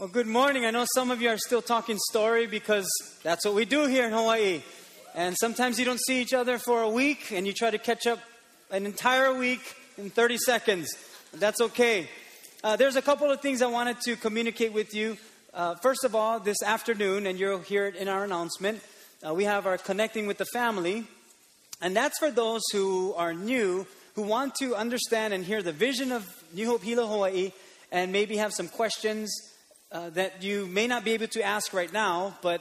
[0.00, 0.64] Well, good morning.
[0.64, 2.88] I know some of you are still talking story because
[3.22, 4.62] that's what we do here in Hawaii.
[5.14, 8.06] And sometimes you don't see each other for a week and you try to catch
[8.06, 8.18] up
[8.70, 9.60] an entire week
[9.98, 10.88] in 30 seconds.
[11.34, 12.08] That's okay.
[12.64, 15.18] Uh, there's a couple of things I wanted to communicate with you.
[15.52, 18.80] Uh, first of all, this afternoon, and you'll hear it in our announcement,
[19.22, 21.04] uh, we have our Connecting with the Family.
[21.82, 26.10] And that's for those who are new, who want to understand and hear the vision
[26.10, 27.52] of New Hope Hilo Hawaii,
[27.92, 29.49] and maybe have some questions
[29.92, 32.60] uh, that you may not be able to ask right now, but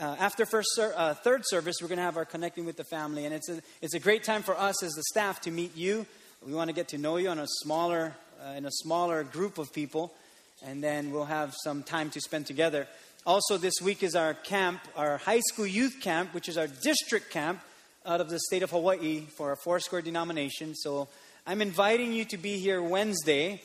[0.00, 2.84] uh, after first ser- uh, third service, we're going to have our connecting with the
[2.84, 5.76] family, and it's a it's a great time for us as the staff to meet
[5.76, 6.06] you.
[6.46, 9.58] We want to get to know you on a smaller uh, in a smaller group
[9.58, 10.14] of people,
[10.64, 12.86] and then we'll have some time to spend together.
[13.26, 17.30] Also, this week is our camp, our high school youth camp, which is our district
[17.30, 17.60] camp
[18.06, 20.74] out of the state of Hawaii for a Foursquare denomination.
[20.74, 21.08] So
[21.46, 23.60] I'm inviting you to be here Wednesday.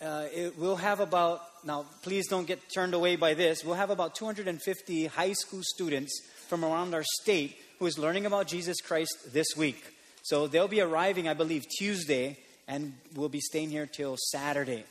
[0.00, 3.90] Uh, it, we'll have about, now please don't get turned away by this, we'll have
[3.90, 9.32] about 250 high school students from around our state who is learning about Jesus Christ
[9.32, 9.82] this week.
[10.22, 14.84] So they'll be arriving, I believe, Tuesday, and we'll be staying here till Saturday.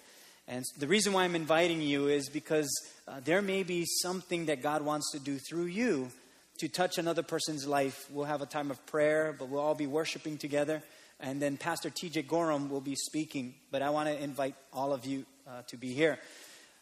[0.48, 2.70] And the reason why I'm inviting you is because
[3.08, 6.10] uh, there may be something that God wants to do through you
[6.60, 8.06] to touch another person's life.
[8.12, 10.84] We'll have a time of prayer, but we'll all be worshiping together.
[11.20, 13.56] And then Pastor TJ Gorham will be speaking.
[13.72, 16.20] But I want to invite all of you uh, to be here.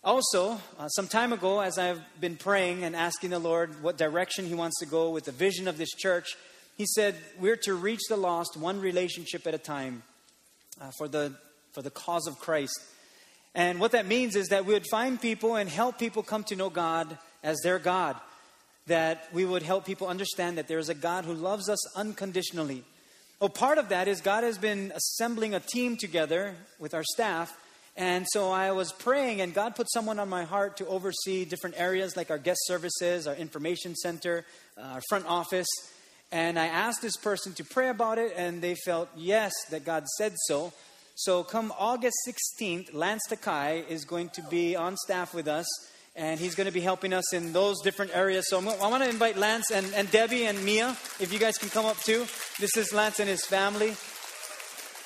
[0.05, 4.45] Also, uh, some time ago, as I've been praying and asking the Lord what direction
[4.45, 6.35] He wants to go with the vision of this church,
[6.77, 10.03] He said, We're to reach the lost one relationship at a time
[10.81, 11.33] uh, for, the,
[11.71, 12.77] for the cause of Christ.
[13.55, 16.55] And what that means is that we would find people and help people come to
[16.55, 18.17] know God as their God
[18.87, 22.83] that we would help people understand that there is a God who loves us unconditionally.
[23.39, 27.57] Well, part of that is God has been assembling a team together with our staff.
[27.95, 31.75] And so I was praying, and God put someone on my heart to oversee different
[31.77, 34.45] areas like our guest services, our information center,
[34.77, 35.67] uh, our front office.
[36.31, 40.07] And I asked this person to pray about it, and they felt yes, that God
[40.17, 40.73] said so.
[41.15, 45.67] So, come August 16th, Lance Takai is going to be on staff with us
[46.15, 48.45] and he's going to be helping us in those different areas.
[48.47, 50.89] So I want to invite Lance and, and Debbie and Mia,
[51.19, 52.27] if you guys can come up too.
[52.59, 53.95] This is Lance and his family.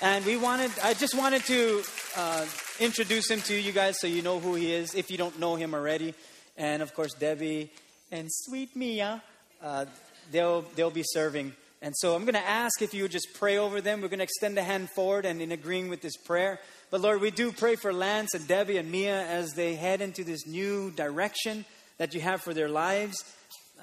[0.01, 1.83] And we wanted, I just wanted to
[2.17, 2.45] uh,
[2.79, 5.55] introduce him to you guys so you know who he is, if you don't know
[5.55, 6.13] him already.
[6.57, 7.71] And of course, Debbie
[8.11, 9.21] and sweet Mia,
[9.61, 9.85] uh,
[10.31, 11.53] they'll, they'll be serving.
[11.81, 14.01] And so I'm going to ask if you would just pray over them.
[14.01, 16.59] We're going to extend a hand forward and in agreeing with this prayer.
[16.89, 20.23] But Lord, we do pray for Lance and Debbie and Mia as they head into
[20.23, 21.65] this new direction
[21.97, 23.23] that you have for their lives,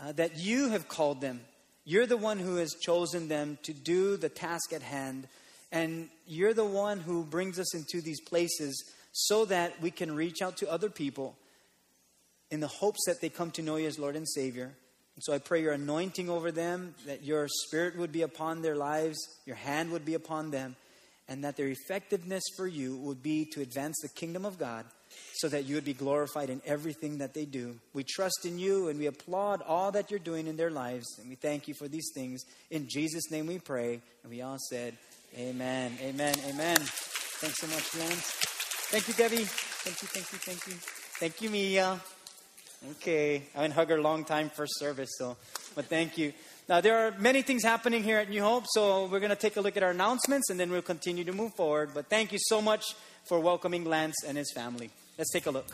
[0.03, 1.41] uh, that you have called them.
[1.85, 5.29] You're the one who has chosen them to do the task at hand.
[5.75, 10.41] And you're the one who brings us into these places so that we can reach
[10.41, 11.37] out to other people
[12.51, 14.73] in the hopes that they come to know you as Lord and Savior.
[15.17, 18.77] And so I pray your anointing over them, that your spirit would be upon their
[18.77, 20.77] lives, your hand would be upon them,
[21.29, 24.85] and that their effectiveness for you would be to advance the kingdom of God
[25.35, 27.75] so that you would be glorified in everything that they do.
[27.93, 31.07] We trust in you and we applaud all that you're doing in their lives.
[31.19, 32.45] And we thank you for these things.
[32.71, 34.01] In Jesus' name we pray.
[34.23, 34.97] And we all said,
[35.37, 36.77] Amen, amen, amen.
[36.79, 38.31] Thanks so much, Lance.
[38.91, 39.45] Thank you, Debbie.
[39.45, 40.75] Thank you, thank you, thank you.
[41.19, 42.01] Thank you, Mia.
[42.93, 43.43] Okay.
[43.55, 45.37] I haven't hugged her long time first service, so,
[45.75, 46.33] but thank you.
[46.69, 49.61] Now, there are many things happening here at New Hope, so we're to take a
[49.61, 51.91] look at our announcements and then we'll continue to move forward.
[51.93, 52.85] But thank you so much
[53.25, 54.91] for welcoming Lance and his family.
[55.19, 55.67] Let's take a look.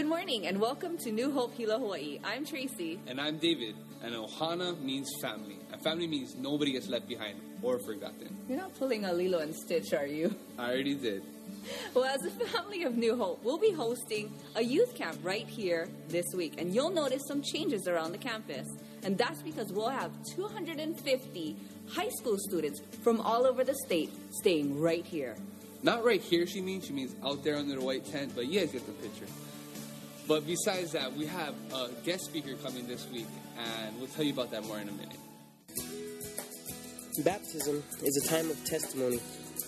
[0.00, 2.20] Good morning and welcome to New Hope Hilo, Hawaii.
[2.24, 2.98] I'm Tracy.
[3.06, 3.74] And I'm David.
[4.02, 5.58] And Ohana means family.
[5.70, 8.34] And family means nobody gets left behind or forgotten.
[8.48, 10.34] You're not pulling a Lilo and Stitch, are you?
[10.58, 11.22] I already did.
[11.92, 15.86] Well, as a family of New Hope, we'll be hosting a youth camp right here
[16.08, 16.54] this week.
[16.56, 18.68] And you'll notice some changes around the campus.
[19.02, 21.56] And that's because we'll have 250
[21.90, 25.36] high school students from all over the state staying right here.
[25.82, 26.86] Not right here, she means.
[26.86, 28.32] She means out there under the white tent.
[28.34, 29.26] But you guys get the picture.
[30.28, 33.26] But besides that, we have a guest speaker coming this week,
[33.58, 35.16] and we'll tell you about that more in a minute.
[37.24, 39.20] Baptism is a time of testimony.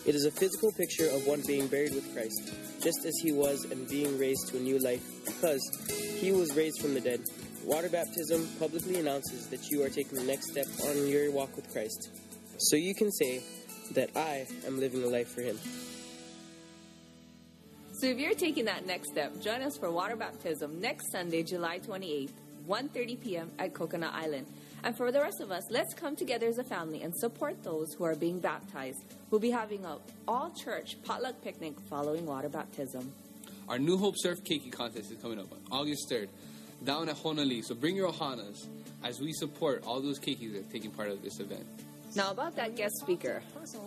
[0.07, 3.65] It is a physical picture of one being buried with Christ, just as he was,
[3.71, 5.61] and being raised to a new life, because
[6.21, 7.21] he was raised from the dead.
[7.65, 11.71] Water baptism publicly announces that you are taking the next step on your walk with
[11.73, 12.11] Christ.
[12.59, 13.43] So you can say
[13.93, 15.59] that I am living a life for him.
[18.03, 21.79] So if you're taking that next step, join us for water baptism next Sunday, July
[21.79, 22.33] 28th.
[22.67, 23.51] 1:30 p.m.
[23.61, 24.45] at Coconut Island.
[24.83, 27.95] And for the rest of us, let's come together as a family and support those
[27.95, 29.05] who are being baptized.
[29.31, 33.13] We'll be having a all-church potluck picnic following water baptism.
[33.69, 36.29] Our New Hope Surf Keiki contest is coming up on August 3rd
[36.83, 37.63] down at Honoli'i.
[37.63, 38.67] So bring your ohanas
[39.05, 41.67] as we support all those keikis that are taking part of this event.
[42.15, 43.43] Now about that guest speaker.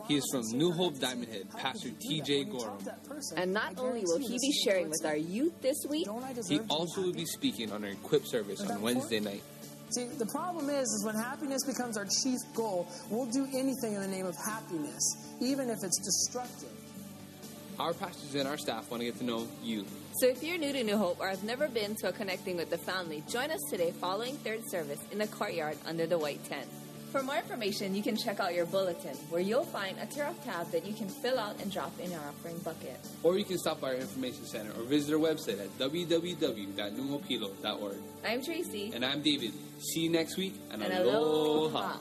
[0.07, 2.77] He is from New Hope Diamond Head, Pastor TJ Gorham.
[3.37, 6.07] And not only will he be sharing with our youth this week,
[6.47, 9.43] He also will be speaking on our Equip service on Wednesday night.
[9.91, 14.01] See, the problem is, is when happiness becomes our chief goal, we'll do anything in
[14.01, 16.69] the name of happiness, even if it's destructive.
[17.79, 19.85] Our pastors and our staff want to get to know you.
[20.19, 22.69] So if you're new to New Hope or have never been to a Connecting with
[22.69, 26.67] the Family, join us today following third service in the courtyard under the white tent.
[27.15, 30.69] For more information, you can check out your bulletin, where you'll find a tear-off tab
[30.71, 32.99] that you can fill out and drop in our offering bucket.
[33.23, 37.95] Or you can stop by our information center or visit our website at www.newhopehilo.org.
[38.27, 38.91] I'm Tracy.
[38.93, 39.53] And I'm David.
[39.79, 41.77] See you next week and, And aloha.
[41.77, 41.99] aloha.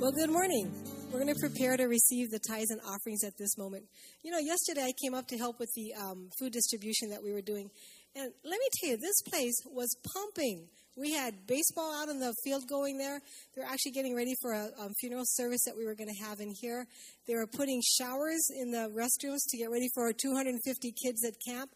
[0.00, 0.72] Well, good morning.
[1.12, 3.84] We're going to prepare to receive the tithes and offerings at this moment.
[4.24, 7.32] You know, yesterday I came up to help with the um, food distribution that we
[7.32, 7.70] were doing.
[8.16, 10.66] And let me tell you, this place was pumping.
[11.00, 13.22] We had baseball out in the field going there.
[13.56, 14.68] They were actually getting ready for a
[15.00, 16.86] funeral service that we were going to have in here.
[17.26, 21.32] They were putting showers in the restrooms to get ready for our 250 kids at
[21.48, 21.70] camp.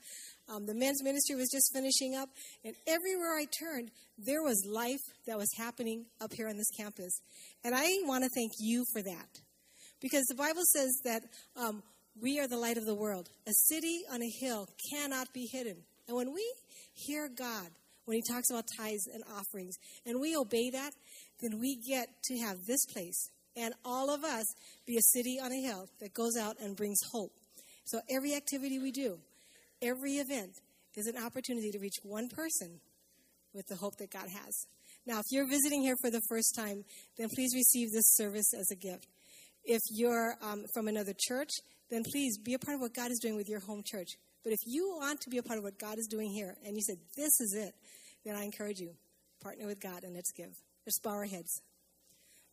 [0.46, 2.28] Um, the men's ministry was just finishing up,
[2.66, 7.18] and everywhere I turned, there was life that was happening up here on this campus.
[7.64, 9.40] And I want to thank you for that.
[10.02, 11.22] Because the Bible says that
[11.56, 11.82] um,
[12.20, 13.30] we are the light of the world.
[13.46, 15.76] A city on a hill cannot be hidden.
[16.08, 16.44] And when we
[16.92, 17.70] hear God,
[18.04, 20.92] when He talks about tithes and offerings, and we obey that,
[21.40, 24.44] then we get to have this place and all of us
[24.86, 27.32] be a city on a hill that goes out and brings hope.
[27.84, 29.18] So every activity we do,
[29.82, 30.52] every event
[30.96, 32.80] is an opportunity to reach one person
[33.52, 34.66] with the hope that God has.
[35.06, 36.84] Now, if you're visiting here for the first time,
[37.18, 39.06] then please receive this service as a gift.
[39.64, 41.50] If you're um, from another church,
[41.90, 44.08] then please be a part of what God is doing with your home church.
[44.44, 46.76] But if you want to be a part of what God is doing here, and
[46.76, 47.74] you said, This is it,
[48.24, 48.92] then I encourage you,
[49.42, 50.54] partner with God and let's give.
[50.86, 51.62] Let's bow our heads.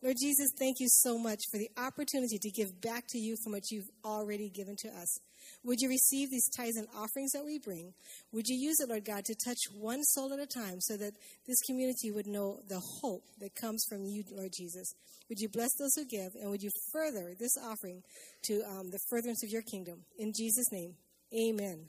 [0.02, 3.52] Lord Jesus, thank you so much for the opportunity to give back to you from
[3.52, 5.20] what you've already given to us.
[5.62, 7.94] Would you receive these tithes and offerings that we bring?
[8.32, 11.12] Would you use it, Lord God, to touch one soul at a time so that
[11.46, 14.92] this community would know the hope that comes from you, Lord Jesus?
[15.28, 18.02] Would you bless those who give, and would you further this offering
[18.46, 20.00] to um, the furtherance of your kingdom?
[20.18, 20.94] In Jesus' name,
[21.34, 21.86] amen.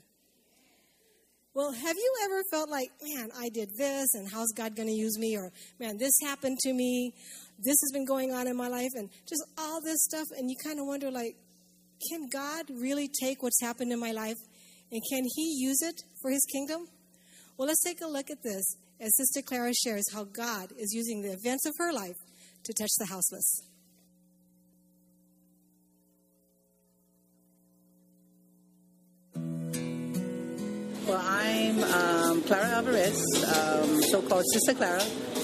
[1.54, 4.94] Well, have you ever felt like, man, I did this, and how's God going to
[4.94, 5.36] use me?
[5.36, 7.14] Or, man, this happened to me.
[7.58, 10.26] This has been going on in my life, and just all this stuff.
[10.36, 11.36] And you kind of wonder, like,
[12.10, 14.36] can God really take what's happened in my life
[14.90, 16.86] and can He use it for His kingdom?
[17.56, 21.22] Well, let's take a look at this as Sister Clara shares how God is using
[21.22, 22.16] the events of her life
[22.64, 23.62] to touch the houseless.
[31.06, 35.02] Well, I'm um, Clara Alvarez, um, so-called Sister Clara.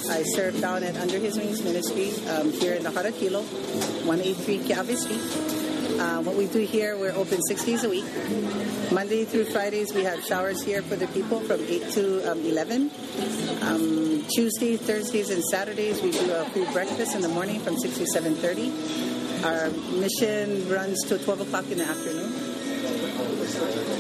[0.09, 3.43] I serve down at Under His Wings Ministry um, here in the heart of Hilo,
[3.43, 5.21] 183 Calvary Street.
[6.01, 8.07] Uh, what we do here, we're open six days a week.
[8.91, 12.91] Monday through Fridays, we have showers here for the people from 8 to um, 11.
[13.61, 17.99] Um, Tuesdays, Thursdays, and Saturdays, we do a food breakfast in the morning from 6
[17.99, 19.45] to 7.30.
[19.45, 19.69] Our
[20.01, 24.00] mission runs till 12 o'clock in the afternoon.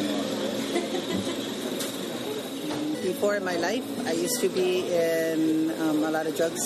[3.10, 6.62] Before in my life, I used to be in um, a lot of drugs,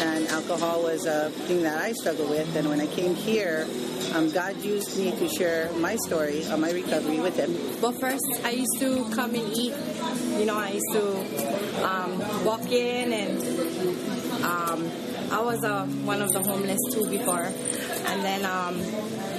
[0.00, 2.56] and alcohol was a thing that I struggled with.
[2.56, 3.68] And when I came here,
[4.14, 7.52] um, God used me to share my story of my recovery with Him.
[7.82, 9.74] Well, first, I used to come and eat.
[10.38, 13.38] You know, I used to um, walk in, and
[14.42, 14.90] um,
[15.30, 17.52] I was uh, one of the homeless too before.
[18.08, 18.80] And then um,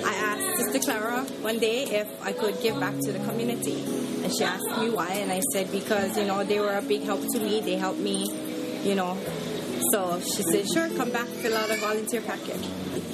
[0.05, 4.06] I asked Sister Clara one day if I could give back to the community.
[4.23, 7.03] And she asked me why, and I said, because, you know, they were a big
[7.03, 7.61] help to me.
[7.61, 8.27] They helped me,
[8.83, 9.17] you know.
[9.91, 12.59] So she said, sure, come back, fill out a volunteer packet.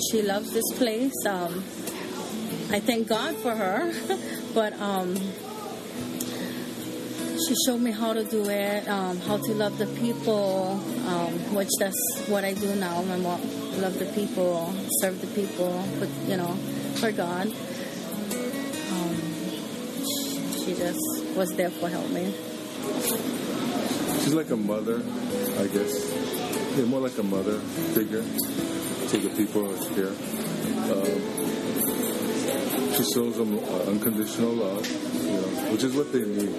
[0.09, 1.13] She loves this place.
[1.27, 1.63] Um,
[2.71, 3.93] I thank God for her,
[4.55, 5.15] but um,
[7.47, 11.69] she showed me how to do it, um, how to love the people, um, which
[11.79, 12.97] that's what I do now.
[12.97, 13.17] I
[13.77, 16.53] love the people, serve the people, put you know,
[16.95, 17.53] for God.
[20.75, 22.33] Just was there for help me.
[24.23, 25.01] She's like a mother,
[25.59, 26.11] I guess.
[26.77, 27.59] Yeah, more like a mother
[27.93, 30.13] figure to the people here.
[30.93, 31.21] Um,
[32.93, 36.49] she shows them uh, unconditional love, you know, which is what they need.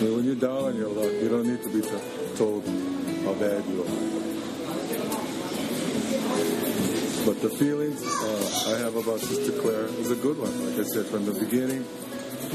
[0.00, 2.64] When you're down on your luck, you don't need to be t- told
[3.24, 4.18] how bad you are.
[7.26, 10.52] But the feelings uh, I have about Sister Claire is a good one.
[10.64, 11.84] Like I said from the beginning,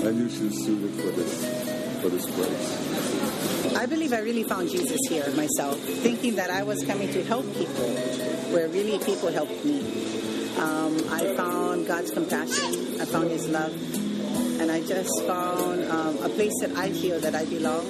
[0.06, 3.76] I knew she was suited for this for this place.
[3.76, 7.46] I believe I really found Jesus here myself, thinking that I was coming to help
[7.56, 7.90] people,
[8.52, 9.80] where really people helped me.
[10.58, 13.74] Um, I found God's compassion, I found His love,
[14.60, 17.86] and I just found um, a place that I feel that I belong.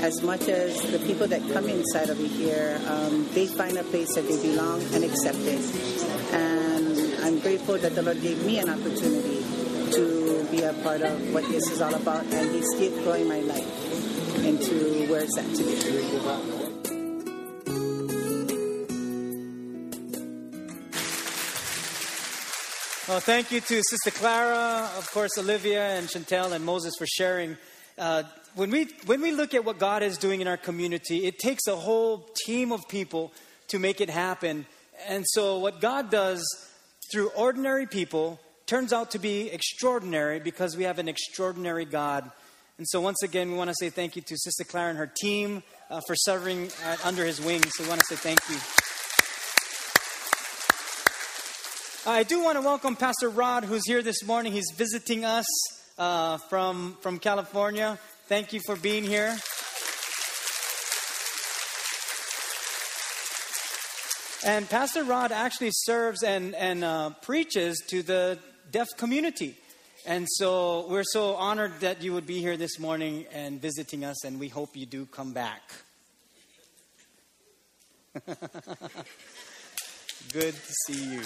[0.00, 4.14] As much as the people that come inside of here, um, they find a place
[4.14, 5.58] that they belong and accepted.
[6.32, 9.42] And I'm grateful that the Lord gave me an opportunity
[9.92, 10.15] to
[10.56, 14.44] be a part of what this is all about, and He's still growing my life
[14.44, 15.76] into where it's at today.
[23.08, 27.56] Well, thank you to Sister Clara, of course, Olivia and Chantel and Moses for sharing.
[27.96, 31.38] Uh, when we when we look at what God is doing in our community, it
[31.38, 33.32] takes a whole team of people
[33.68, 34.66] to make it happen.
[35.08, 36.42] And so, what God does
[37.12, 42.28] through ordinary people turns out to be extraordinary because we have an extraordinary God.
[42.78, 45.06] And so, once again, we want to say thank you to Sister Clara and her
[45.06, 47.70] team uh, for serving uh, under His wings.
[47.76, 48.56] So, we want to say thank you.
[52.10, 54.52] I do want to welcome Pastor Rod, who's here this morning.
[54.52, 55.46] He's visiting us
[55.96, 57.98] uh, from, from California.
[58.26, 59.36] Thank you for being here.
[64.44, 68.38] And Pastor Rod actually serves and, and uh, preaches to the
[68.70, 69.56] deaf community.
[70.06, 74.24] And so we're so honored that you would be here this morning and visiting us,
[74.24, 75.62] and we hope you do come back.
[80.32, 81.22] Good to see you.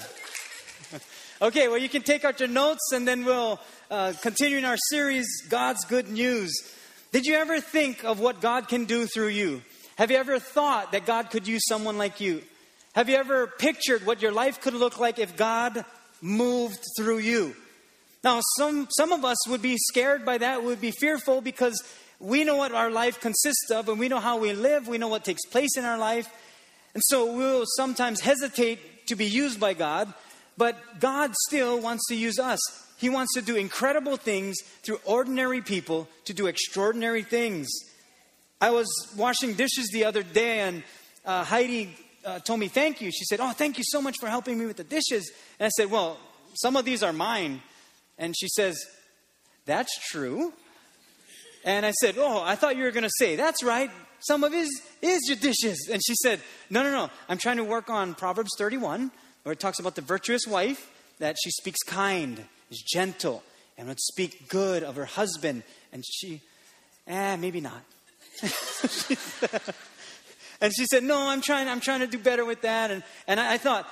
[1.42, 4.78] okay, well, you can take out your notes and then we'll uh, continue in our
[4.88, 6.52] series, God's Good News.
[7.12, 9.62] Did you ever think of what God can do through you?
[9.96, 12.42] Have you ever thought that God could use someone like you?
[12.94, 15.84] Have you ever pictured what your life could look like if God
[16.20, 17.54] moved through you?
[18.22, 21.82] Now, some, some of us would be scared by that, would be fearful because
[22.18, 25.08] we know what our life consists of and we know how we live, we know
[25.08, 26.28] what takes place in our life.
[26.92, 30.12] And so we'll sometimes hesitate to be used by God.
[30.58, 32.60] But God still wants to use us.
[32.98, 37.68] He wants to do incredible things through ordinary people to do extraordinary things.
[38.60, 38.86] I was
[39.16, 40.82] washing dishes the other day, and
[41.24, 43.10] uh, Heidi uh, told me thank you.
[43.10, 45.30] She said, Oh, thank you so much for helping me with the dishes.
[45.58, 46.18] And I said, Well,
[46.54, 47.62] some of these are mine.
[48.18, 48.78] And she says,
[49.66, 50.52] That's true.
[51.64, 53.90] And I said, Oh, I thought you were going to say, That's right.
[54.20, 54.68] Some of his
[55.00, 55.88] is your dishes.
[55.90, 57.10] And she said, No, no, no.
[57.28, 59.10] I'm trying to work on Proverbs 31
[59.42, 63.42] where it talks about the virtuous wife, that she speaks kind, is gentle,
[63.78, 65.62] and would speak good of her husband.
[65.92, 66.42] And she,
[67.06, 67.82] eh, maybe not.
[70.60, 72.90] and she said, No, I'm trying, I'm trying to do better with that.
[72.90, 73.88] And, and I, I thought,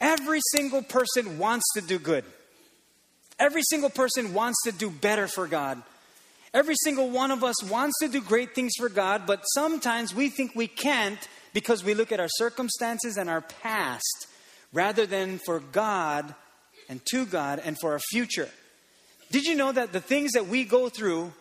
[0.00, 2.24] every single person wants to do good.
[3.38, 5.82] Every single person wants to do better for God.
[6.54, 10.28] Every single one of us wants to do great things for God, but sometimes we
[10.28, 14.26] think we can't because we look at our circumstances and our past
[14.72, 16.34] rather than for God
[16.88, 18.48] and to God and for our future.
[19.30, 21.32] Did you know that the things that we go through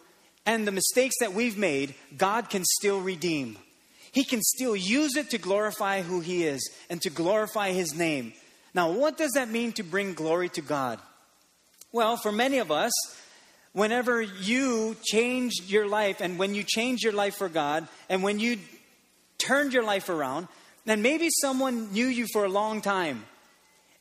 [0.46, 3.58] and the mistakes that we've made, God can still redeem?
[4.18, 8.34] He can still use it to glorify who He is and to glorify His name.
[8.74, 11.00] Now, what does that mean to bring glory to God?
[11.92, 12.92] Well, for many of us,
[13.74, 18.40] whenever you changed your life and when you changed your life for God and when
[18.40, 18.58] you
[19.38, 20.48] turned your life around,
[20.86, 23.24] then maybe someone knew you for a long time.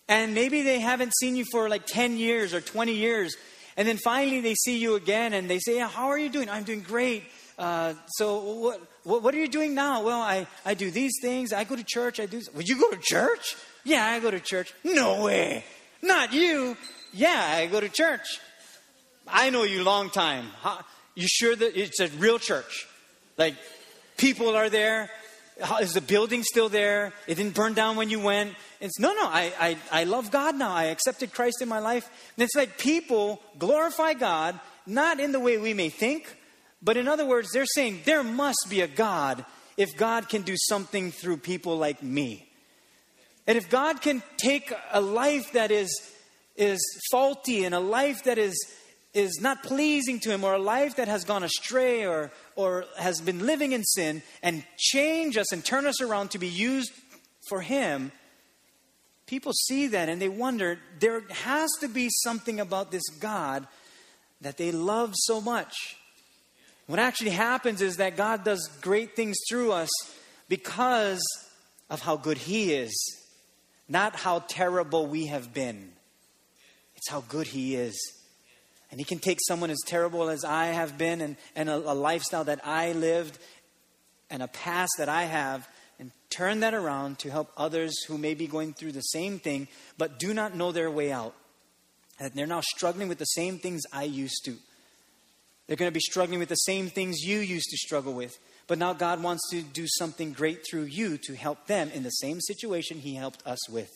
[0.09, 3.37] And maybe they haven't seen you for like 10 years or 20 years.
[3.77, 6.49] And then finally they see you again and they say, How are you doing?
[6.49, 7.25] I'm doing great.
[7.59, 10.03] Uh, so what, what, what, are you doing now?
[10.03, 11.53] Well, I, I do these things.
[11.53, 12.21] I go to church.
[12.21, 12.43] I do.
[12.55, 13.57] Would you go to church?
[13.85, 14.75] Yeah, I go to church.
[14.85, 15.65] No way.
[16.03, 16.77] Not you.
[17.13, 18.41] Yeah, I go to church.
[19.27, 20.47] I know you long time.
[21.15, 22.87] You sure that it's a real church?
[23.39, 23.55] Like
[24.17, 25.11] people are there.
[25.81, 27.13] Is the building still there?
[27.27, 28.55] It didn't burn down when you went.
[28.81, 29.23] It's no, no.
[29.25, 30.73] I, I, I love God now.
[30.73, 32.09] I accepted Christ in my life.
[32.37, 36.37] And it's like people glorify God not in the way we may think,
[36.83, 39.45] but in other words, they're saying there must be a God
[39.77, 42.47] if God can do something through people like me.
[43.47, 45.91] And if God can take a life that is
[46.57, 48.55] is faulty and a life that is
[49.17, 53.21] is not pleasing to him or a life that has gone astray or or has
[53.21, 56.93] been living in sin and change us and turn us around to be used
[57.49, 58.13] for him
[59.27, 63.67] people see that and they wonder there has to be something about this God
[64.41, 65.97] that they love so much.
[66.87, 69.91] What actually happens is that God does great things through us
[70.49, 71.23] because
[71.91, 72.95] of how good He is,
[73.89, 75.93] not how terrible we have been.
[76.97, 77.97] It's how good He is.
[78.91, 81.95] And He can take someone as terrible as I have been and, and a, a
[81.95, 83.39] lifestyle that I lived
[84.31, 88.35] and a past that I have and turn that around to help others who may
[88.35, 91.35] be going through the same thing but do not know their way out.
[92.19, 94.57] And they're now struggling with the same things I used to.
[95.67, 98.39] They're going to be struggling with the same things you used to struggle with.
[98.69, 102.11] But now God wants to do something great through you to help them in the
[102.11, 103.91] same situation He helped us with.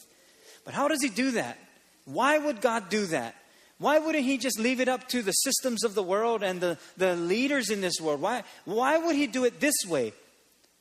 [0.65, 1.59] But how does He do that?
[2.05, 3.35] Why would God do that?
[3.81, 6.77] Why wouldn't He just leave it up to the systems of the world and the,
[6.99, 8.21] the leaders in this world?
[8.21, 10.13] Why, why would He do it this way?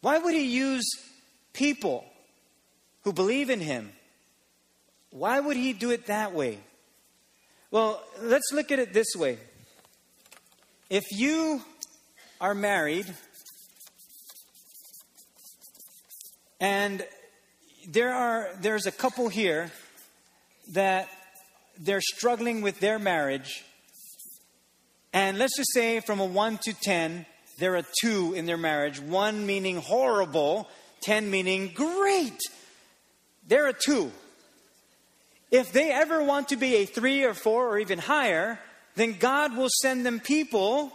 [0.01, 0.83] Why would He use
[1.53, 2.03] people
[3.05, 3.93] who believe in Him?
[5.11, 6.59] Why would He do it that way?
[7.71, 9.37] Well, let's look at it this way.
[10.89, 11.61] If you
[12.41, 13.05] are married
[16.59, 17.05] and
[17.87, 19.71] there are there's a couple here
[20.73, 21.07] that
[21.79, 23.63] they're struggling with their marriage.
[25.13, 27.25] And let's just say from a 1 to 10
[27.57, 28.99] they're a 2 in their marriage.
[28.99, 30.69] 1 meaning horrible
[31.01, 32.39] 10 meaning great.
[33.47, 34.11] They're a 2
[35.51, 38.59] if they ever want to be a 3 or 4 or even higher
[38.95, 40.91] then God will send them people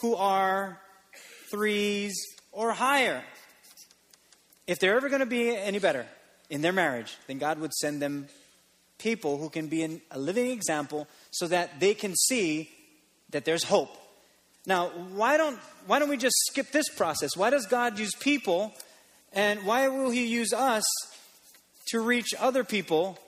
[0.00, 0.80] who are
[1.50, 2.14] threes
[2.52, 3.22] or higher.
[4.66, 6.06] If they're ever going to be any better
[6.50, 8.26] in their marriage, then God would send them
[8.98, 12.70] people who can be an, a living example so that they can see
[13.30, 13.96] that there's hope.
[14.66, 17.36] Now, why don't, why don't we just skip this process?
[17.36, 18.74] Why does God use people
[19.32, 20.84] and why will He use us
[21.88, 23.18] to reach other people?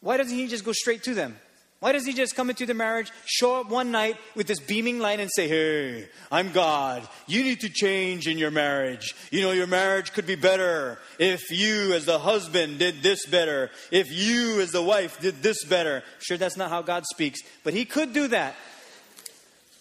[0.00, 1.38] Why doesn't He just go straight to them?
[1.82, 5.00] Why does he just come into the marriage, show up one night with this beaming
[5.00, 7.08] light and say, Hey, I'm God.
[7.26, 9.16] You need to change in your marriage.
[9.32, 13.68] You know, your marriage could be better if you, as the husband, did this better.
[13.90, 16.04] If you, as the wife, did this better.
[16.20, 18.54] Sure, that's not how God speaks, but he could do that.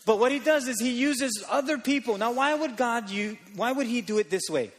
[0.08, 2.18] But what he does is he uses other people.
[2.18, 4.72] Now, why would God you why would he do it this way?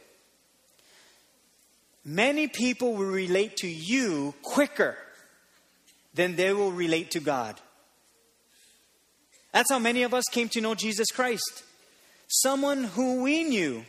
[2.03, 4.97] Many people will relate to you quicker
[6.13, 7.59] then they will relate to God.
[9.51, 11.63] That's how many of us came to know Jesus Christ.
[12.27, 13.85] Someone who we knew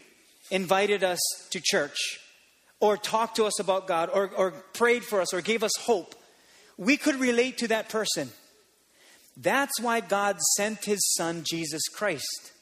[0.51, 1.97] invited us to church,
[2.81, 6.15] or talked to us about God, or, or prayed for us, or gave us hope.
[6.77, 8.31] We could relate to that person.
[9.37, 12.53] That's why God sent his son, Jesus Christ.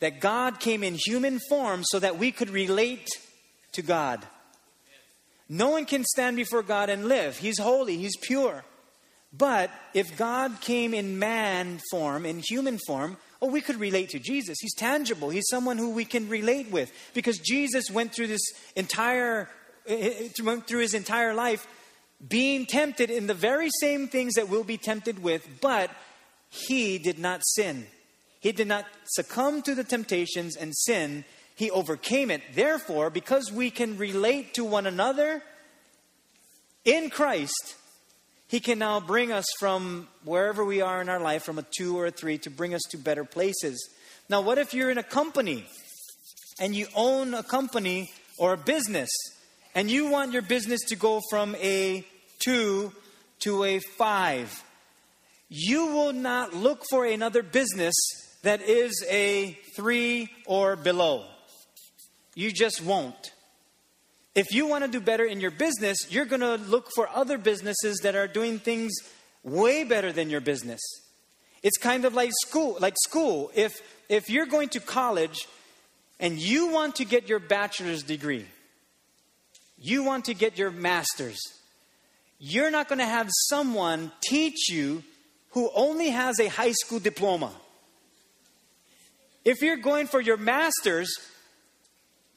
[0.00, 3.08] That God came in human form so that we could relate
[3.72, 4.26] to God.
[5.48, 7.38] No one can stand before God and live.
[7.38, 8.64] He's holy, He's pure.
[9.36, 14.18] But if God came in man form, in human form, oh, we could relate to
[14.18, 14.58] Jesus.
[14.60, 15.30] He's tangible.
[15.30, 18.42] He's someone who we can relate with because Jesus went through this
[18.74, 19.48] entire
[20.42, 21.66] went through his entire life
[22.26, 25.90] being tempted in the very same things that we'll be tempted with, but
[26.48, 27.86] he did not sin.
[28.40, 31.24] He did not succumb to the temptations and sin.
[31.54, 32.42] He overcame it.
[32.54, 35.42] Therefore, because we can relate to one another
[36.84, 37.74] in Christ,
[38.48, 41.98] he can now bring us from wherever we are in our life, from a two
[41.98, 43.90] or a three, to bring us to better places.
[44.28, 45.66] Now, what if you're in a company
[46.60, 49.10] and you own a company or a business
[49.74, 52.04] and you want your business to go from a
[52.38, 52.92] two
[53.40, 54.62] to a five?
[55.48, 57.94] You will not look for another business
[58.42, 61.24] that is a three or below.
[62.34, 63.32] You just won't.
[64.36, 67.38] If you want to do better in your business, you're going to look for other
[67.38, 68.92] businesses that are doing things
[69.42, 70.80] way better than your business.
[71.62, 73.50] It's kind of like school, like school.
[73.54, 75.48] If if you're going to college
[76.20, 78.44] and you want to get your bachelor's degree,
[79.78, 81.40] you want to get your master's,
[82.38, 85.02] you're not going to have someone teach you
[85.52, 87.52] who only has a high school diploma.
[89.46, 91.08] If you're going for your master's,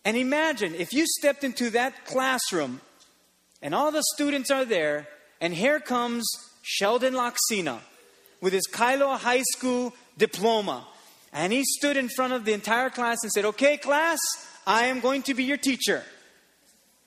[0.06, 2.82] and imagine if you stepped into that classroom
[3.62, 5.08] and all the students are there,
[5.42, 6.30] and here comes
[6.62, 7.80] Sheldon Loxina
[8.42, 10.88] with his Kailua High School diploma.
[11.34, 14.20] And he stood in front of the entire class and said, Okay, class,
[14.66, 16.04] I am going to be your teacher.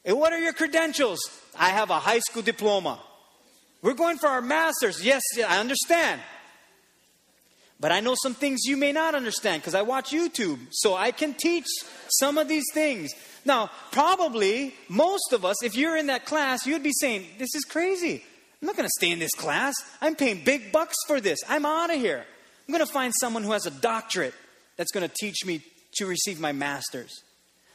[0.04, 1.20] And what are your credentials?
[1.58, 3.00] I have a high school diploma.
[3.82, 5.04] We're going for our master's.
[5.04, 6.20] Yes, I understand.
[7.82, 10.60] But I know some things you may not understand because I watch YouTube.
[10.70, 11.66] So I can teach
[12.10, 13.10] some of these things.
[13.44, 17.64] Now, probably most of us, if you're in that class, you'd be saying, This is
[17.64, 18.22] crazy.
[18.60, 19.74] I'm not going to stay in this class.
[20.00, 21.40] I'm paying big bucks for this.
[21.48, 22.24] I'm out of here.
[22.68, 24.34] I'm going to find someone who has a doctorate
[24.76, 25.64] that's going to teach me
[25.94, 27.24] to receive my master's.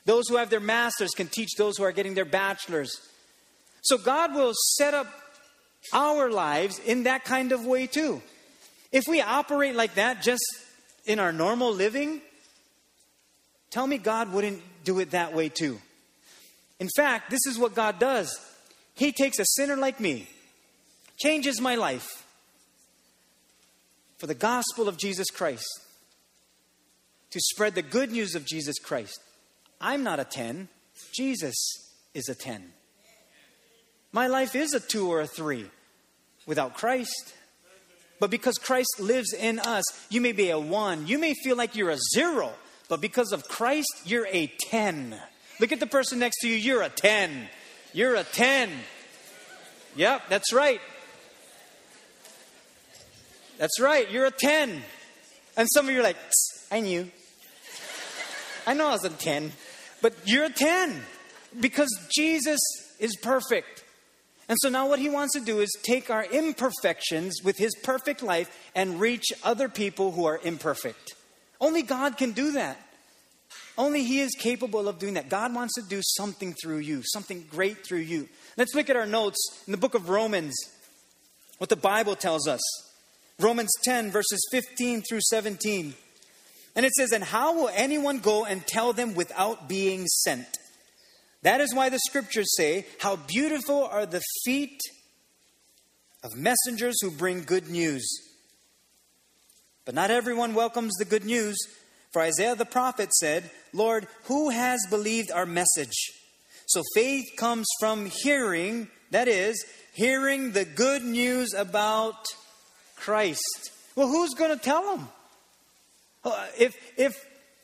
[0.06, 2.96] Those who have their masters can teach those who are getting their bachelors.
[3.82, 5.08] So God will set up
[5.92, 8.22] our lives in that kind of way too.
[8.92, 10.44] If we operate like that just
[11.06, 12.22] in our normal living,
[13.70, 15.80] tell me God wouldn't do it that way too.
[16.80, 18.40] In fact, this is what God does
[18.96, 20.28] He takes a sinner like me,
[21.18, 22.26] changes my life
[24.18, 25.68] for the gospel of Jesus Christ,
[27.32, 29.20] to spread the good news of Jesus Christ.
[29.80, 30.70] I'm not a 10,
[31.14, 31.56] Jesus
[32.14, 32.72] is a 10.
[34.12, 35.70] My life is a 2 or a 3
[36.48, 37.36] without Christ.
[38.20, 41.08] But because Christ lives in us, you may be a 1.
[41.08, 42.52] You may feel like you're a 0,
[42.90, 45.16] but because of Christ, you're a 10.
[45.60, 47.50] Look at the person next to you, you're a 10.
[47.94, 48.72] You're a 10.
[49.96, 50.82] Yep, that's right.
[53.58, 54.84] That's right, you're a 10.
[55.56, 56.18] And some of you are like,
[56.72, 57.10] I knew.
[58.68, 59.52] I know I was a 10.
[60.02, 61.02] But you're a 10
[61.60, 62.60] because Jesus
[63.00, 63.84] is perfect.
[64.50, 68.24] And so now what he wants to do is take our imperfections with his perfect
[68.24, 71.16] life and reach other people who are imperfect.
[71.60, 72.80] Only God can do that.
[73.78, 75.30] Only he is capable of doing that.
[75.30, 78.28] God wants to do something through you, something great through you.
[78.58, 80.56] Let's look at our notes in the book of Romans,
[81.58, 82.62] what the Bible tells us.
[83.40, 85.94] Romans 10, verses 15 through 17.
[86.76, 90.48] And it says, And how will anyone go and tell them without being sent?
[91.48, 94.82] That is why the scriptures say, How beautiful are the feet
[96.22, 98.06] of messengers who bring good news.
[99.86, 101.56] But not everyone welcomes the good news.
[102.12, 105.96] For Isaiah the prophet said, Lord, who has believed our message?
[106.66, 112.26] So faith comes from hearing, that is, hearing the good news about
[112.98, 113.72] Christ.
[113.96, 115.08] Well, who's going to tell them?
[116.60, 117.16] If, if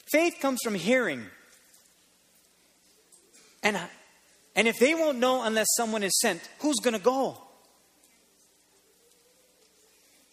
[0.10, 1.26] faith comes from hearing,
[3.63, 3.80] and,
[4.56, 7.38] and if they won't know unless someone is sent, who's going to go?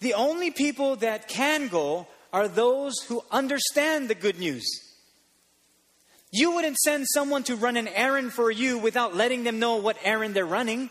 [0.01, 4.64] The only people that can go are those who understand the good news.
[6.33, 9.97] You wouldn't send someone to run an errand for you without letting them know what
[10.05, 10.90] errand they're running.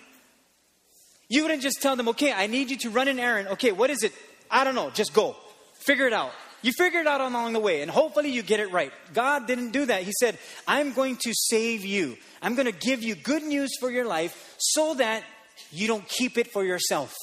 [1.30, 3.47] You wouldn't just tell them, okay, I need you to run an errand.
[3.49, 4.13] Okay, what is it?
[4.52, 4.89] I don't know.
[4.89, 5.36] Just go.
[5.73, 6.32] Figure it out.
[6.62, 8.91] You figure it out along the way, and hopefully you get it right.
[9.13, 10.04] God didn't do that.
[10.04, 12.17] He said, I'm going to save you.
[12.41, 15.24] I'm going to give you good news for your life so that
[15.72, 17.15] you don't keep it for yourself.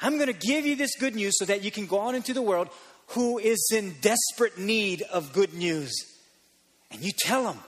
[0.00, 2.32] I'm going to give you this good news so that you can go out into
[2.34, 2.68] the world
[3.08, 5.92] who is in desperate need of good news.
[6.90, 7.58] And you tell them.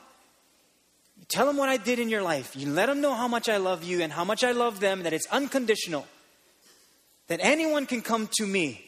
[1.19, 2.55] You tell them what I did in your life.
[2.57, 5.03] You let them know how much I love you and how much I love them,
[5.03, 6.07] that it's unconditional.
[7.29, 8.85] That anyone can come to me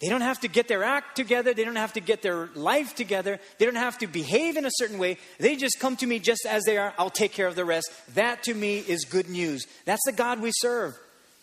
[0.00, 1.54] they don't have to get their act together.
[1.54, 3.40] They don't have to get their life together.
[3.58, 5.16] They don't have to behave in a certain way.
[5.38, 6.92] They just come to me just as they are.
[6.98, 7.90] I'll take care of the rest.
[8.14, 9.66] That to me is good news.
[9.86, 10.98] That's the God we serve.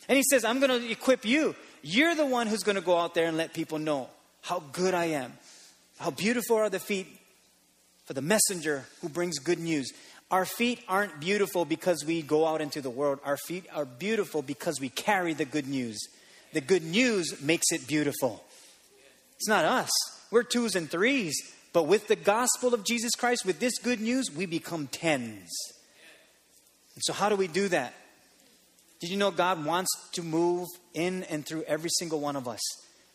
[0.07, 1.55] And He says, I'm going to equip you.
[1.81, 4.07] You're the one who's going to go out there and let people know
[4.41, 5.33] how good I am.
[5.97, 7.07] How beautiful are the feet
[8.05, 9.91] for the messenger who brings good news.
[10.29, 13.19] Our feet aren't beautiful because we go out into the world.
[13.25, 15.97] Our feet are beautiful because we carry the good news
[16.53, 18.43] the good news makes it beautiful.
[19.35, 19.89] It's not us.
[20.31, 21.35] We're twos and threes.
[21.73, 25.49] But with the gospel of Jesus Christ, with this good news, we become tens.
[26.95, 27.93] And so, how do we do that?
[29.01, 32.61] Did you know God wants to move in and through every single one of us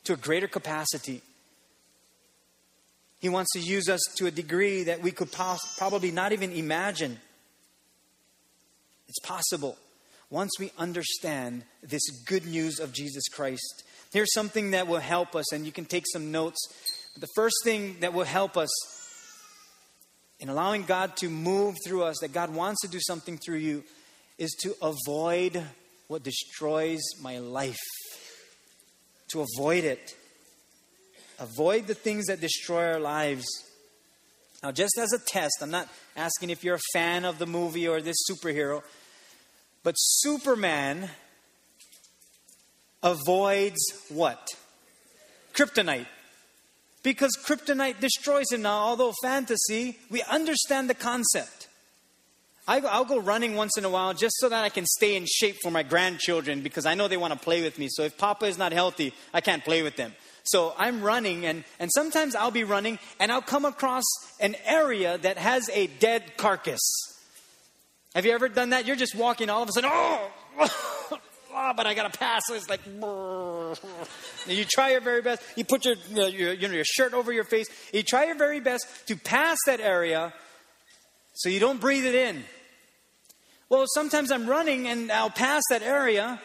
[0.04, 1.22] to a greater capacity?
[3.20, 6.52] He wants to use us to a degree that we could pos- probably not even
[6.52, 7.18] imagine.
[9.08, 9.78] It's possible
[10.30, 13.84] once we understand this good news of Jesus Christ.
[14.12, 16.58] Here's something that will help us, and you can take some notes.
[17.18, 18.68] The first thing that will help us
[20.40, 23.84] in allowing God to move through us, that God wants to do something through you,
[24.38, 25.62] is to avoid
[26.06, 27.76] what destroys my life.
[29.32, 30.14] To avoid it.
[31.38, 33.46] Avoid the things that destroy our lives.
[34.62, 37.86] Now, just as a test, I'm not asking if you're a fan of the movie
[37.86, 38.82] or this superhero.
[39.82, 41.10] But Superman
[43.02, 44.48] avoids what?
[45.54, 46.06] Kryptonite.
[47.02, 51.68] Because kryptonite destroys him now, although fantasy, we understand the concept.
[52.66, 55.24] I, I'll go running once in a while just so that I can stay in
[55.26, 57.88] shape for my grandchildren because I know they want to play with me.
[57.88, 60.12] So if Papa is not healthy, I can't play with them.
[60.44, 64.04] So I'm running, and, and sometimes I'll be running and I'll come across
[64.40, 66.80] an area that has a dead carcass.
[68.14, 68.86] Have you ever done that?
[68.86, 72.42] You're just walking, all of a sudden, oh, oh but I got to pass.
[72.50, 72.80] It's like,
[74.46, 75.42] you try your very best.
[75.56, 77.68] You put your, your, you know, your shirt over your face.
[77.92, 80.32] You try your very best to pass that area
[81.34, 82.44] so you don't breathe it in.
[83.68, 86.40] Well, sometimes I'm running and I'll pass that area,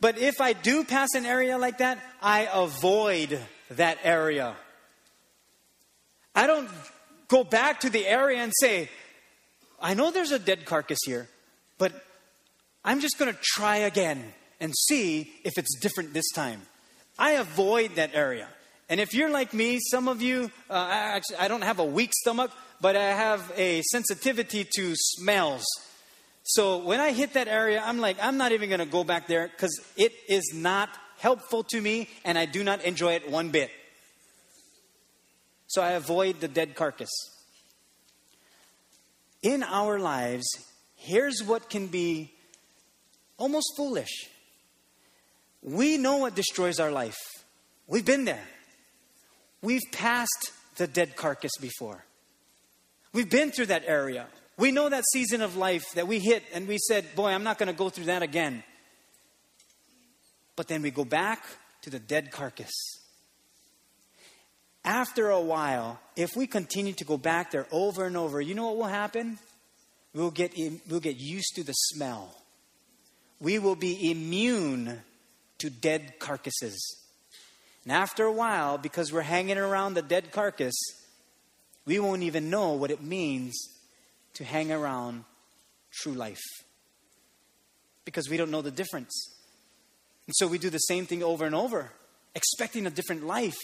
[0.00, 3.38] but if I do pass an area like that, I avoid
[3.72, 4.56] that area.
[6.34, 6.70] I don't
[7.28, 8.88] go back to the area and say,
[9.82, 11.28] I know there's a dead carcass here,
[11.76, 11.92] but
[12.84, 16.62] I'm just going to try again and see if it's different this time.
[17.18, 18.48] I avoid that area.
[18.88, 22.12] And if you're like me, some of you, uh, actually, I don't have a weak
[22.14, 25.64] stomach, but I have a sensitivity to smells.
[26.44, 29.26] So when I hit that area, I'm like, I'm not even going to go back
[29.26, 33.50] there because it is not helpful to me and I do not enjoy it one
[33.50, 33.70] bit.
[35.66, 37.10] So I avoid the dead carcass.
[39.42, 40.46] In our lives,
[40.94, 42.32] here's what can be
[43.36, 44.28] almost foolish.
[45.62, 47.18] We know what destroys our life.
[47.86, 48.44] We've been there.
[49.60, 52.04] We've passed the dead carcass before.
[53.12, 54.26] We've been through that area.
[54.56, 57.58] We know that season of life that we hit and we said, Boy, I'm not
[57.58, 58.62] going to go through that again.
[60.56, 61.44] But then we go back
[61.82, 63.01] to the dead carcass.
[64.92, 68.66] After a while, if we continue to go back there over and over, you know
[68.66, 69.38] what will happen?
[70.14, 70.52] We'll get,
[70.86, 72.36] we'll get used to the smell.
[73.40, 75.00] We will be immune
[75.60, 76.78] to dead carcasses.
[77.84, 80.74] And after a while, because we're hanging around the dead carcass,
[81.86, 83.54] we won't even know what it means
[84.34, 85.24] to hang around
[85.90, 86.44] true life
[88.04, 89.38] because we don't know the difference.
[90.26, 91.90] And so we do the same thing over and over,
[92.34, 93.56] expecting a different life.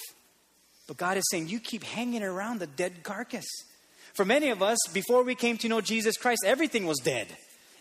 [0.89, 3.47] But God is saying, You keep hanging around the dead carcass.
[4.15, 7.29] For many of us, before we came to know Jesus Christ, everything was dead.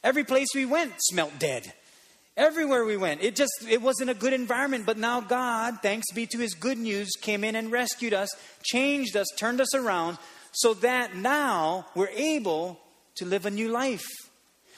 [0.04, 1.74] Every place we went smelt dead.
[2.36, 4.86] Everywhere we went, it just it wasn't a good environment.
[4.86, 8.30] But now God, thanks be to His good news, came in and rescued us,
[8.62, 10.20] changed us, turned us around,
[10.52, 12.80] so that now we're able
[13.16, 14.06] to live a new life.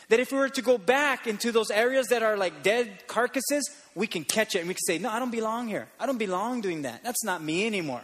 [0.07, 3.69] That if we were to go back into those areas that are like dead carcasses,
[3.93, 5.89] we can catch it and we can say, No, I don't belong here.
[5.99, 7.03] I don't belong doing that.
[7.03, 8.03] That's not me anymore.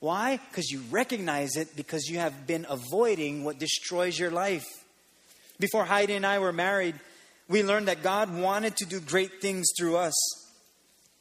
[0.00, 0.38] Why?
[0.50, 4.64] Because you recognize it because you have been avoiding what destroys your life.
[5.58, 6.94] Before Heidi and I were married,
[7.48, 10.14] we learned that God wanted to do great things through us.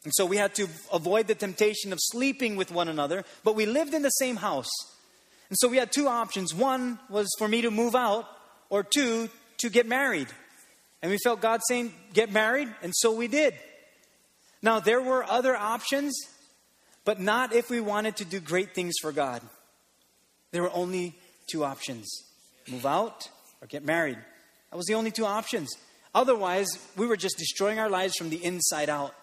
[0.03, 3.65] And so we had to avoid the temptation of sleeping with one another, but we
[3.65, 4.69] lived in the same house.
[5.49, 6.53] And so we had two options.
[6.53, 8.27] One was for me to move out,
[8.69, 10.27] or two, to get married.
[11.01, 13.53] And we felt God saying, get married, and so we did.
[14.61, 16.13] Now, there were other options,
[17.07, 19.41] but not if we wanted to do great things for God.
[20.51, 21.15] There were only
[21.49, 22.05] two options
[22.69, 23.29] move out
[23.61, 24.17] or get married.
[24.69, 25.69] That was the only two options.
[26.13, 26.67] Otherwise,
[26.97, 29.15] we were just destroying our lives from the inside out.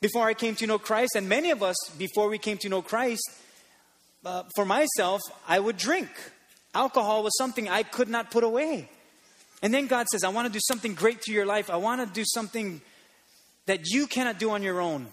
[0.00, 2.82] Before I came to know Christ, and many of us, before we came to know
[2.82, 3.22] Christ,
[4.26, 6.08] uh, for myself, I would drink.
[6.74, 8.88] Alcohol was something I could not put away.
[9.62, 11.70] And then God says, I want to do something great to your life.
[11.70, 12.80] I want to do something
[13.66, 15.06] that you cannot do on your own.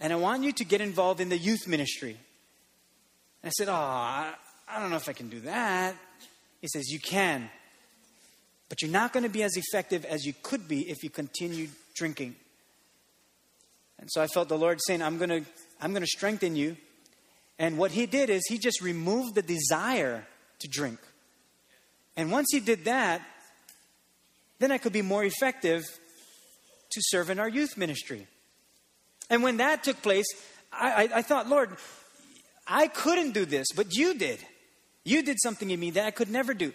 [0.00, 2.16] And I want you to get involved in the youth ministry.
[3.42, 4.32] And I said, Oh, I,
[4.68, 5.94] I don't know if I can do that.
[6.60, 7.50] He says, You can.
[8.68, 11.68] But you're not going to be as effective as you could be if you continue
[11.96, 12.36] drinking.
[13.98, 15.44] And so I felt the Lord saying, I'm going to,
[15.80, 16.76] I'm going to strengthen you
[17.60, 20.26] and what he did is he just removed the desire
[20.60, 20.98] to drink.
[22.16, 23.20] And once he did that,
[24.58, 25.82] then I could be more effective
[26.90, 28.26] to serve in our youth ministry.
[29.30, 30.26] And when that took place,
[30.72, 31.70] I, I, I, thought, Lord,
[32.66, 34.40] I couldn't do this, but you did.
[35.04, 36.72] You did something in me that I could never do.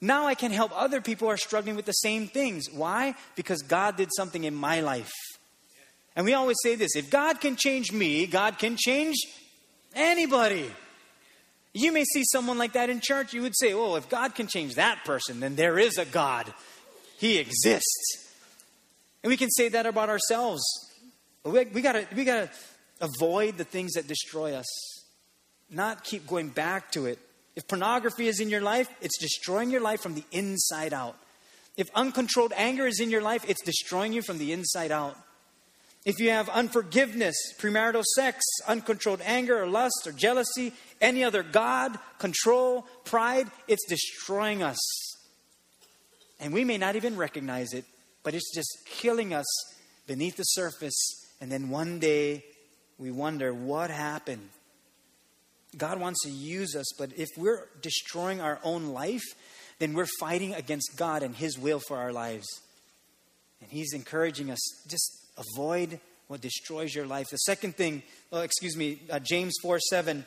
[0.00, 2.68] Now I can help other people who are struggling with the same things.
[2.72, 3.14] Why?
[3.36, 5.12] Because God did something in my life.
[6.16, 9.16] And we always say this if God can change me, God can change
[9.94, 10.70] Anybody.
[11.72, 13.32] You may see someone like that in church.
[13.32, 16.52] You would say, oh, if God can change that person, then there is a God.
[17.18, 18.28] He exists.
[19.22, 20.62] And we can say that about ourselves.
[21.44, 22.50] We, we gotta, we gotta
[23.00, 24.66] avoid the things that destroy us,
[25.70, 27.18] not keep going back to it.
[27.56, 31.16] If pornography is in your life, it's destroying your life from the inside out.
[31.76, 35.16] If uncontrolled anger is in your life, it's destroying you from the inside out.
[36.04, 41.98] If you have unforgiveness, premarital sex, uncontrolled anger or lust or jealousy, any other God,
[42.18, 44.78] control, pride, it's destroying us.
[46.38, 47.84] And we may not even recognize it,
[48.22, 49.46] but it's just killing us
[50.06, 51.19] beneath the surface.
[51.40, 52.44] And then one day
[52.98, 54.48] we wonder what happened.
[55.76, 59.22] God wants to use us, but if we're destroying our own life,
[59.78, 62.46] then we're fighting against God and His will for our lives.
[63.60, 67.28] And He's encouraging us just avoid what destroys your life.
[67.30, 70.26] The second thing, well, excuse me, uh, James 4 7,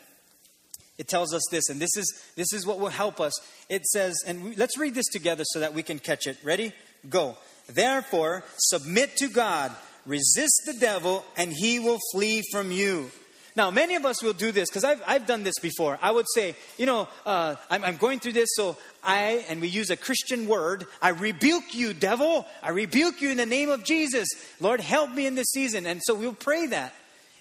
[0.98, 3.34] it tells us this, and this is, this is what will help us.
[3.70, 6.38] It says, and we, let's read this together so that we can catch it.
[6.44, 6.74] Ready?
[7.10, 7.38] Go.
[7.68, 9.72] Therefore, submit to God,
[10.06, 13.12] resist the devil, and he will flee from you.
[13.56, 16.00] Now, many of us will do this because I've, I've done this before.
[16.02, 19.68] I would say, you know, uh, I'm, I'm going through this, so I, and we
[19.68, 22.48] use a Christian word, I rebuke you, devil.
[22.64, 24.28] I rebuke you in the name of Jesus.
[24.60, 25.86] Lord, help me in this season.
[25.86, 26.96] And so we'll pray that.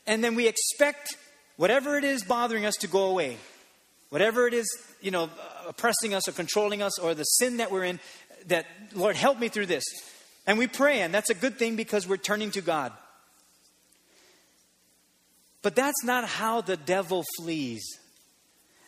[0.07, 1.17] And then we expect
[1.57, 3.39] whatever it is bothering us to go away.
[4.11, 4.69] Whatever it is,
[5.01, 5.31] you know,
[5.67, 8.01] oppressing us or controlling us or the sin that we're in,
[8.49, 9.85] that, Lord, help me through this.
[10.47, 12.93] And we pray, and that's a good thing because we're turning to God.
[15.63, 17.85] But that's not how the devil flees.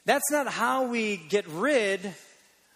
[0.04, 2.14] That's not how we get rid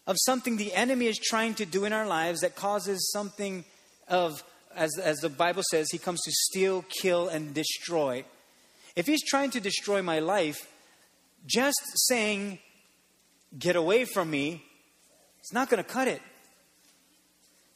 [0.06, 3.64] of something the enemy is trying to do in our lives that causes something
[4.08, 4.42] of,
[4.74, 8.24] as, as the Bible says, he comes to steal, kill, and destroy.
[8.96, 10.66] If he's trying to destroy my life,
[11.46, 12.58] just saying,
[13.58, 14.64] get away from me,
[15.40, 16.22] it's not going to cut it.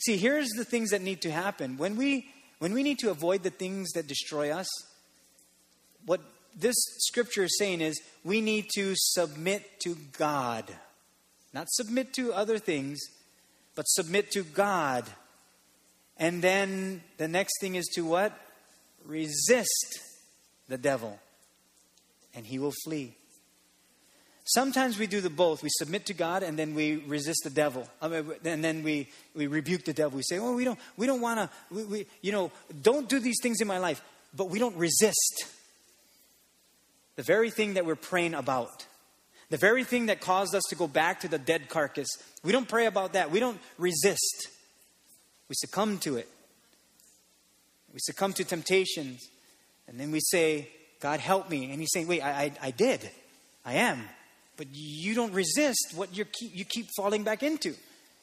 [0.04, 1.76] See, here's the things that need to happen.
[1.76, 2.26] When we,
[2.58, 4.66] when we need to avoid the things that destroy us,
[6.06, 6.20] what
[6.58, 10.64] this scripture is saying is we need to submit to God.
[11.54, 12.98] Not submit to other things,
[13.74, 15.04] but submit to God.
[16.16, 18.32] And then the next thing is to what?
[19.04, 20.00] Resist
[20.68, 21.18] the devil,
[22.34, 23.14] and he will flee.
[24.44, 25.62] Sometimes we do the both.
[25.62, 27.88] We submit to God and then we resist the devil.
[28.00, 30.16] I mean, and then we, we rebuke the devil.
[30.16, 32.50] We say, oh, we don't, we don't want to, we, we, you know,
[32.82, 34.02] don't do these things in my life.
[34.34, 35.44] But we don't resist
[37.16, 38.86] the very thing that we're praying about.
[39.50, 42.08] The very thing that caused us to go back to the dead carcass.
[42.42, 43.30] We don't pray about that.
[43.30, 44.48] We don't resist.
[45.48, 46.28] We succumb to it.
[47.92, 49.28] We succumb to temptations.
[49.86, 50.68] And then we say,
[51.00, 51.70] God, help me.
[51.70, 53.08] And He's saying, wait, I, I, I did.
[53.64, 54.02] I am.
[54.62, 57.74] But you don't resist what you keep, you keep falling back into.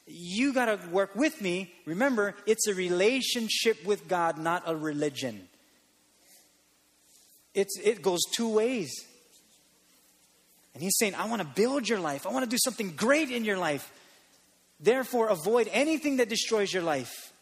[0.06, 1.70] You got to work with me.
[1.84, 5.46] Remember, it's a relationship with God, not a religion.
[7.52, 8.90] It's, it goes two ways.
[10.72, 12.26] And he's saying, I want to build your life.
[12.26, 13.92] I want to do something great in your life.
[14.80, 17.34] Therefore, avoid anything that destroys your life.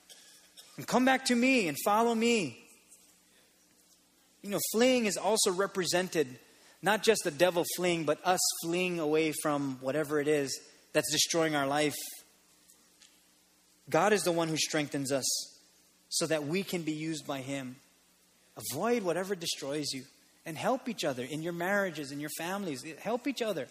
[0.76, 2.58] And come back to me and follow me.
[4.42, 6.36] You know, fleeing is also represented
[6.82, 10.58] not just the devil fleeing, but us fleeing away from whatever it is
[10.92, 11.96] that's destroying our life.
[13.90, 15.24] God is the one who strengthens us
[16.08, 17.76] so that we can be used by Him.
[18.72, 20.04] Avoid whatever destroys you
[20.44, 22.84] and help each other in your marriages, in your families.
[23.00, 23.68] Help each other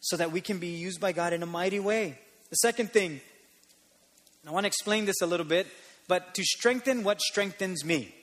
[0.00, 2.18] so that we can be used by God in a mighty way.
[2.48, 3.20] The second thing,
[4.46, 5.66] I want to explain this a little bit,
[6.08, 8.14] but to strengthen what strengthens me,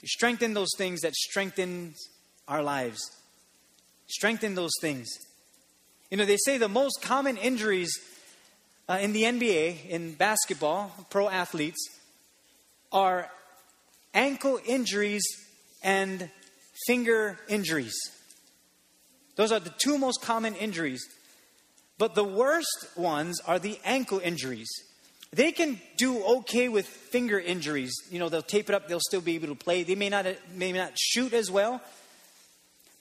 [0.00, 1.96] to strengthen those things that strengthens
[2.48, 3.00] our lives,
[4.06, 5.08] strengthen those things.
[6.10, 7.98] You know, they say the most common injuries
[8.88, 11.78] uh, in the NBA, in basketball, pro athletes,
[12.90, 13.30] are
[14.12, 15.22] ankle injuries
[15.82, 16.28] and
[16.86, 17.94] finger injuries.
[19.36, 21.06] Those are the two most common injuries.
[21.98, 24.68] But the worst ones are the ankle injuries.
[25.32, 27.94] They can do okay with finger injuries.
[28.10, 29.82] You know, they'll tape it up, they'll still be able to play.
[29.82, 31.80] They may not, may not shoot as well.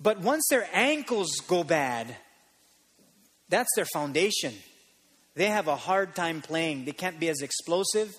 [0.01, 2.15] But once their ankles go bad,
[3.49, 4.53] that's their foundation.
[5.35, 6.85] They have a hard time playing.
[6.85, 8.15] They can't be as explosive.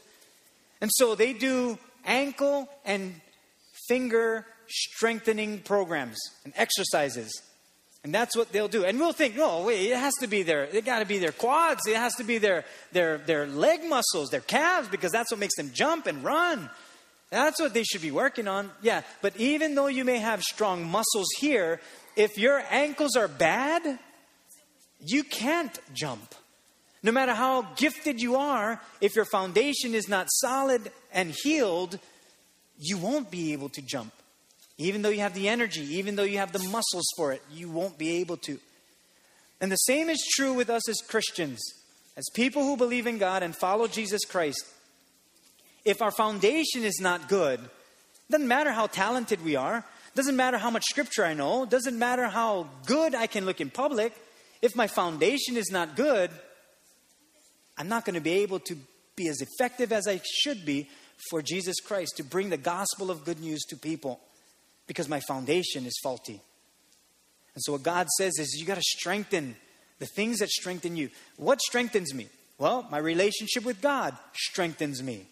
[0.81, 3.21] And so they do ankle and
[3.89, 7.33] finger strengthening programs and exercises.
[8.05, 8.85] And that's what they'll do.
[8.85, 11.33] And we'll think, oh, wait, it has to be their, it got to be their
[11.33, 11.81] quads.
[11.87, 15.55] It has to be their, their, their leg muscles, their calves, because that's what makes
[15.57, 16.69] them jump and run.
[17.33, 18.71] That's what they should be working on.
[18.83, 21.81] Yeah, but even though you may have strong muscles here,
[22.15, 23.99] if your ankles are bad,
[25.01, 26.35] you can't jump.
[27.03, 31.99] No matter how gifted you are, if your foundation is not solid and healed,
[32.79, 34.13] you won't be able to jump.
[34.77, 37.71] Even though you have the energy, even though you have the muscles for it, you
[37.71, 38.59] won't be able to.
[39.59, 41.63] And the same is true with us as Christians,
[42.15, 44.63] as people who believe in God and follow Jesus Christ.
[45.85, 47.61] If our foundation is not good,
[48.31, 52.29] doesn't matter how talented we are, doesn't matter how much scripture I know, doesn't matter
[52.29, 54.13] how good I can look in public,
[54.61, 56.31] if my foundation is not good,
[57.77, 58.77] I'm not going to be able to
[59.17, 60.89] be as effective as I should be
[61.31, 64.21] for Jesus Christ to bring the gospel of good news to people
[64.87, 66.41] because my foundation is faulty.
[67.55, 69.57] And so, what God says is, you got to strengthen
[69.99, 71.11] the things that strengthen you.
[71.37, 72.29] What strengthens me?
[72.59, 75.27] Well, my relationship with God strengthens me.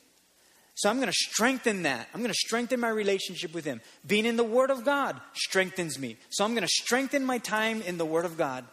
[0.81, 2.09] So I'm going to strengthen that.
[2.15, 3.83] I'm going to strengthen my relationship with Him.
[4.07, 6.17] Being in the Word of God strengthens me.
[6.31, 8.65] So I'm going to strengthen my time in the Word of God.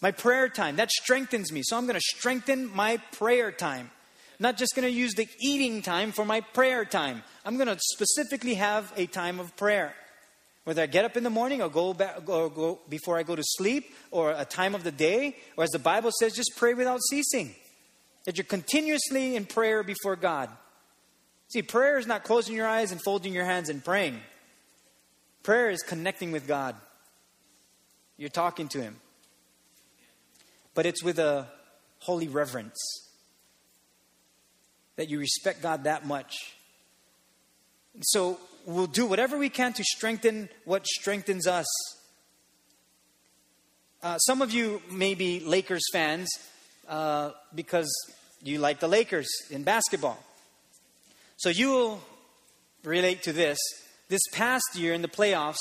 [0.00, 1.62] My prayer time, that strengthens me.
[1.64, 3.90] So I'm going to strengthen my prayer time.
[4.38, 7.24] Not just going to use the eating time for my prayer time.
[7.44, 9.92] I'm going to specifically have a time of prayer.
[10.62, 13.34] Whether I get up in the morning or go back or go before I go
[13.34, 16.74] to sleep or a time of the day, or as the Bible says, just pray
[16.74, 17.56] without ceasing.
[18.24, 20.48] That you're continuously in prayer before God.
[21.54, 24.20] See, prayer is not closing your eyes and folding your hands and praying.
[25.44, 26.74] Prayer is connecting with God.
[28.16, 28.96] You're talking to Him.
[30.74, 31.46] But it's with a
[32.00, 32.76] holy reverence
[34.96, 36.34] that you respect God that much.
[38.00, 41.66] So we'll do whatever we can to strengthen what strengthens us.
[44.02, 46.28] Uh, some of you may be Lakers fans
[46.88, 47.88] uh, because
[48.42, 50.18] you like the Lakers in basketball.
[51.36, 52.00] So you will
[52.84, 53.58] relate to this.
[54.08, 55.58] This past year in the playoffs,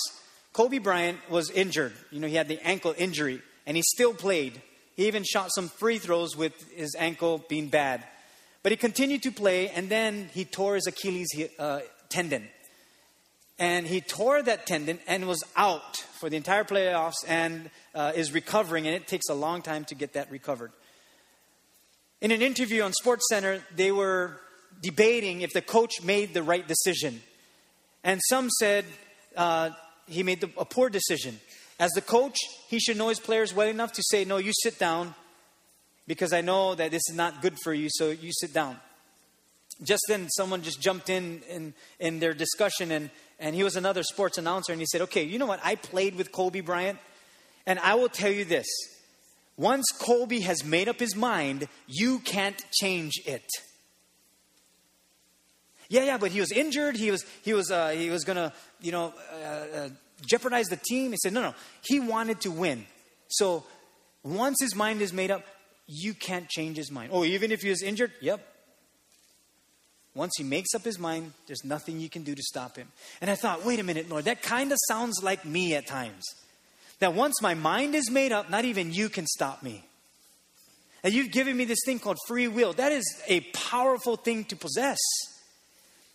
[0.52, 1.94] Kobe Bryant was injured.
[2.12, 4.62] You know, he had the ankle injury, and he still played.
[4.96, 8.04] He even shot some free throws with his ankle being bad.
[8.62, 12.48] But he continued to play, and then he tore his Achilles uh, tendon.
[13.60, 18.34] And he tore that tendon and was out for the entire playoffs and uh, is
[18.34, 20.72] recovering, and it takes a long time to get that recovered.
[22.22, 24.40] In an interview on Sports Center, they were
[24.82, 27.22] debating if the coach made the right decision.
[28.04, 28.86] And some said
[29.36, 29.72] uh,
[30.08, 31.40] he made the, a poor decision.
[31.80, 32.38] As the coach,
[32.70, 35.16] he should know his players well enough to say, No, you sit down
[36.08, 38.78] because I know that this is not good for you, so you sit down.
[39.82, 43.10] Just then, someone just jumped in in, in their discussion, and,
[43.40, 45.60] and he was another sports announcer, and he said, Okay, you know what?
[45.64, 47.00] I played with Kobe Bryant,
[47.66, 48.68] and I will tell you this.
[49.56, 53.46] Once Kobe has made up his mind, you can't change it.
[55.90, 56.96] Yeah, yeah, but he was injured.
[56.96, 59.90] He was, he was, uh, he was going to, you know, uh, uh,
[60.26, 61.12] jeopardize the team.
[61.12, 61.54] He said, no, no.
[61.84, 62.86] He wanted to win.
[63.28, 63.64] So
[64.24, 65.44] once his mind is made up,
[65.88, 67.12] you can't change his mind.
[67.14, 68.12] Oh, even if he was injured?
[68.22, 68.48] Yep.
[70.16, 72.88] Once he makes up his mind, there's nothing you can do to stop him.
[73.20, 76.24] And I thought, wait a minute, Lord, that kind of sounds like me at times.
[77.00, 79.84] That once my mind is made up, not even you can stop me.
[81.04, 82.74] And you've given me this thing called free will.
[82.74, 85.00] That is a powerful thing to possess.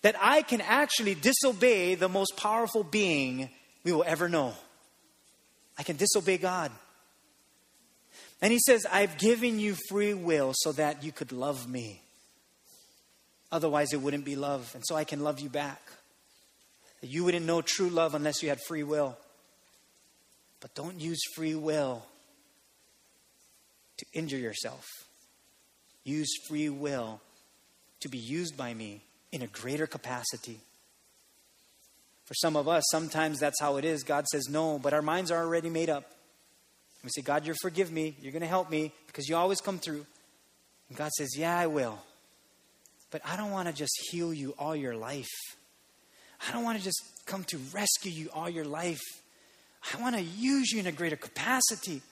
[0.03, 3.51] That I can actually disobey the most powerful being
[3.85, 4.55] we will ever know.
[5.77, 6.71] I can disobey God.
[8.41, 12.03] And he says, I've given you free will so that you could love me.
[13.51, 14.71] Otherwise, it wouldn't be love.
[14.75, 15.81] And so I can love you back.
[17.01, 19.17] You wouldn't know true love unless you had free will.
[20.61, 22.05] But don't use free will
[23.99, 24.87] to injure yourself.
[26.05, 27.21] Use free will
[28.01, 30.61] to be used by me in a greater capacity.
[32.25, 34.03] For some of us, sometimes that's how it is.
[34.03, 36.05] God says no, but our minds are already made up.
[37.03, 38.17] We say, God, you're forgive me.
[38.21, 40.05] You're going to help me because you always come through.
[40.89, 41.99] And God says, Yeah, I will.
[43.11, 45.31] But I don't want to just heal you all your life.
[46.47, 49.01] I don't want to just come to rescue you all your life.
[49.95, 52.03] I want to use you in a greater capacity.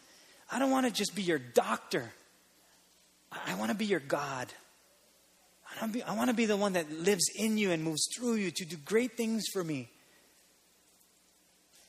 [0.50, 2.10] I don't want to just be your doctor.
[3.46, 4.46] I want to be your God.
[5.80, 8.64] I want, to be the one that lives in you and moves through you to
[8.64, 9.90] do great things for me.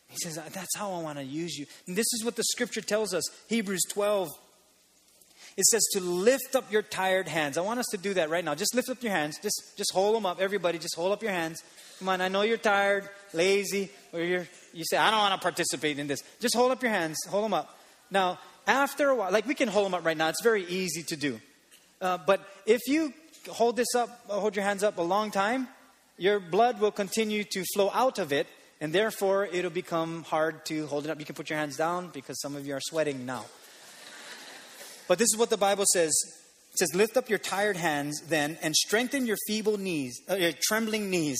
[0.10, 1.66] He says, That's how I want to use you.
[1.88, 4.30] And this is what the scripture tells us Hebrews 12.
[5.58, 7.58] It says to lift up your tired hands.
[7.58, 8.54] I want us to do that right now.
[8.54, 9.40] Just lift up your hands.
[9.42, 10.40] Just, just hold them up.
[10.40, 11.64] Everybody, just hold up your hands.
[11.98, 15.44] Come on, I know you're tired, lazy, or you're, you say, I don't want to
[15.44, 16.22] participate in this.
[16.40, 17.18] Just hold up your hands.
[17.30, 17.76] Hold them up.
[18.12, 20.30] Now, after a while, like we can hold them up right now.
[20.30, 21.40] It's very easy to do.
[22.00, 23.12] Uh, but if you
[23.48, 25.68] hold this up, hold your hands up a long time,
[26.18, 28.48] your blood will continue to flow out of it,
[28.82, 31.20] and therefore it'll become hard to hold it up.
[31.20, 33.46] You can put your hands down because some of you are sweating now.
[35.08, 36.12] But this is what the Bible says.
[36.74, 40.52] It says, Lift up your tired hands then and strengthen your feeble knees, uh, your
[40.62, 41.40] trembling knees.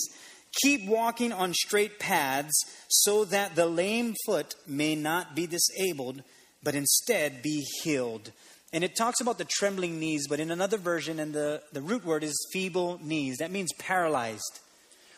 [0.62, 2.54] Keep walking on straight paths
[2.88, 6.22] so that the lame foot may not be disabled,
[6.62, 8.32] but instead be healed.
[8.72, 12.04] And it talks about the trembling knees, but in another version, and the, the root
[12.04, 13.38] word is feeble knees.
[13.38, 14.60] That means paralyzed,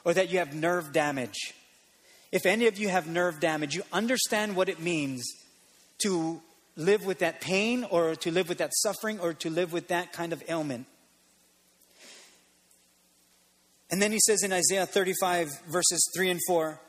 [0.04, 1.54] or that you have nerve damage.
[2.30, 5.24] If any of you have nerve damage, you understand what it means
[6.04, 6.40] to
[6.76, 10.12] live with that pain or to live with that suffering or to live with that
[10.12, 10.86] kind of ailment.
[13.90, 16.80] And then he says in Isaiah 35, verses 3 and 4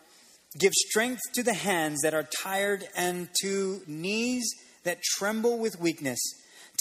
[0.59, 4.43] Give strength to the hands that are tired and to knees
[4.83, 6.19] that tremble with weakness.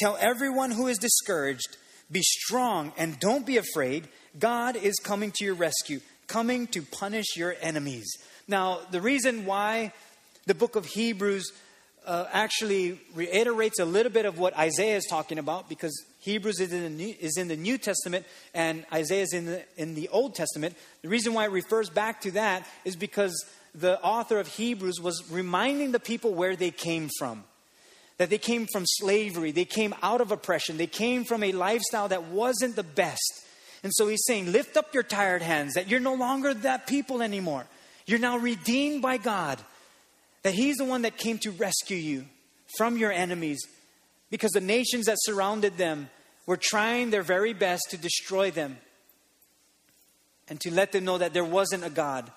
[0.00, 1.76] Tell everyone who is discouraged,
[2.10, 4.08] Be strong and don't be afraid.
[4.38, 8.08] God is coming to your rescue, coming to punish your enemies.
[8.48, 9.92] Now, the reason why
[10.46, 11.52] the book of Hebrews
[12.06, 16.72] uh, actually reiterates a little bit of what Isaiah is talking about because Hebrews is
[16.72, 18.24] in, the New, is in the New Testament
[18.54, 20.76] and Isaiah is in the, in the Old Testament.
[21.02, 23.44] The reason why it refers back to that is because
[23.74, 27.44] the author of Hebrews was reminding the people where they came from.
[28.20, 32.08] That they came from slavery, they came out of oppression, they came from a lifestyle
[32.08, 33.46] that wasn't the best.
[33.82, 37.22] And so he's saying, Lift up your tired hands, that you're no longer that people
[37.22, 37.64] anymore.
[38.04, 39.58] You're now redeemed by God
[40.42, 42.26] that He's the one that came to rescue you
[42.76, 43.60] from your enemies
[44.30, 46.10] because the nations that surrounded them
[46.46, 48.78] were trying their very best to destroy them
[50.48, 52.30] and to let them know that there wasn't a God,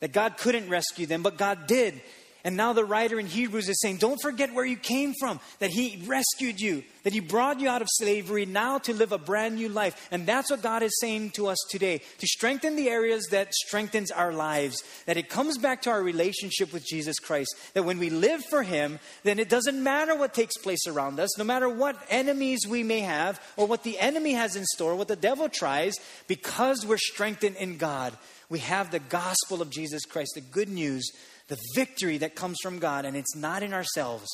[0.00, 2.00] that God couldn't rescue them, but God did.
[2.44, 5.70] And now the writer in Hebrews is saying, don't forget where you came from, that
[5.70, 9.54] He rescued you, that He brought you out of slavery now to live a brand
[9.54, 10.08] new life.
[10.10, 14.10] And that's what God is saying to us today to strengthen the areas that strengthens
[14.10, 17.56] our lives, that it comes back to our relationship with Jesus Christ.
[17.72, 21.38] That when we live for Him, then it doesn't matter what takes place around us,
[21.38, 25.08] no matter what enemies we may have, or what the enemy has in store, what
[25.08, 25.94] the devil tries,
[26.28, 28.12] because we're strengthened in God.
[28.50, 31.10] We have the gospel of Jesus Christ, the good news
[31.48, 34.26] the victory that comes from God, and it's not in ourselves.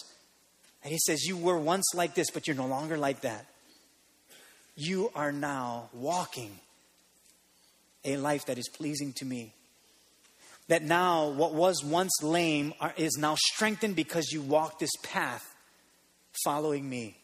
[0.82, 3.46] And He says, You were once like this, but you're no longer like that.
[4.76, 6.58] You are now walking
[8.04, 9.52] a life that is pleasing to me.
[10.68, 15.44] That now, what was once lame are, is now strengthened because you walk this path
[16.44, 17.16] following me.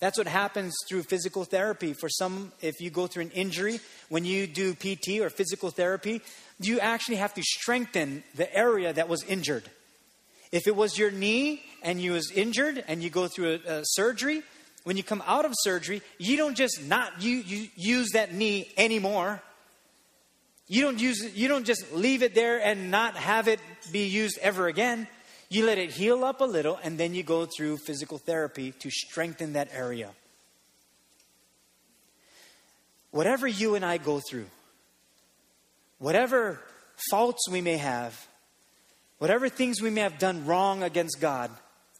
[0.00, 1.92] That's what happens through physical therapy.
[1.92, 6.22] For some, if you go through an injury, when you do PT or physical therapy,
[6.60, 9.64] you actually have to strengthen the area that was injured.
[10.52, 13.82] If it was your knee and you was injured and you go through a, a
[13.84, 14.42] surgery,
[14.84, 18.70] when you come out of surgery, you don't just not you, you use that knee
[18.76, 19.42] anymore.
[20.66, 24.38] You don't use you don't just leave it there and not have it be used
[24.38, 25.08] ever again.
[25.48, 28.88] You let it heal up a little, and then you go through physical therapy to
[28.88, 30.10] strengthen that area.
[33.10, 34.46] Whatever you and I go through,
[36.00, 36.58] whatever
[37.10, 38.26] faults we may have,
[39.18, 41.50] whatever things we may have done wrong against God,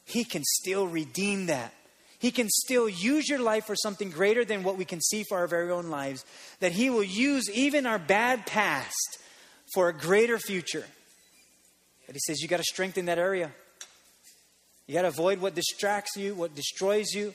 [0.04, 1.72] He can still redeem that.
[2.18, 5.38] He can still use your life for something greater than what we can see for
[5.38, 6.24] our very own lives.
[6.58, 9.18] That He will use even our bad past
[9.72, 10.84] for a greater future.
[12.06, 13.52] But he says you got to strengthen that area.
[14.86, 17.26] You got to avoid what distracts you, what destroys you,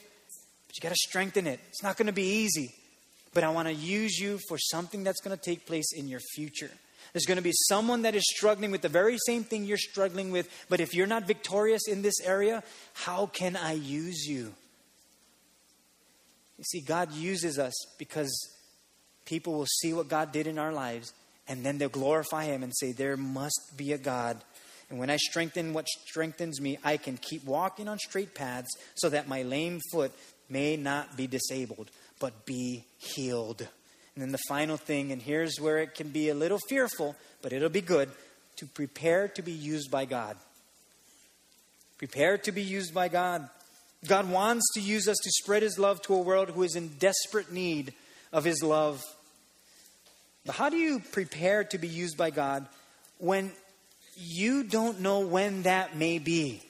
[0.68, 1.61] but you got to strengthen it.
[1.70, 2.76] It's not going to be easy,
[3.36, 6.21] but I want to use you for something that's going to take place in your
[6.33, 6.71] future.
[7.13, 10.31] There's going to be someone that is struggling with the very same thing you're struggling
[10.31, 12.63] with, but if you're not victorious in this area,
[12.93, 14.53] how can I use you?
[16.57, 18.33] You see, God uses us because
[19.25, 21.13] people will see what God did in our lives
[21.47, 24.41] and then they'll glorify Him and say, There must be a God
[24.89, 29.09] and when I strengthen what strengthens me, I can keep walking on straight paths so
[29.09, 30.11] that my lame foot
[30.47, 31.89] may not be disabled,
[32.20, 33.61] but be healed.
[34.16, 37.53] And then the final thing, and here's where it can be a little fearful, but
[37.53, 38.09] it'll be good
[38.57, 40.38] to prepare to be used by God.
[41.97, 43.49] Prepare to be used by God.
[44.07, 46.89] God wants to use us to spread His love to a world who is in
[46.99, 47.93] desperate need
[48.32, 49.03] of His love.
[50.45, 52.66] But how do you prepare to be used by God
[53.18, 53.51] when
[54.16, 56.61] you don't know when that may be.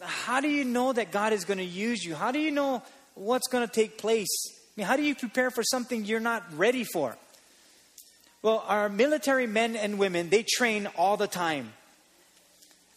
[0.00, 2.14] How do you know that God is going to use you?
[2.14, 2.82] How do you know
[3.18, 4.28] what's going to take place?
[4.50, 7.16] I mean, how do you prepare for something you're not ready for?
[8.42, 11.72] Well, our military men and women, they train all the time.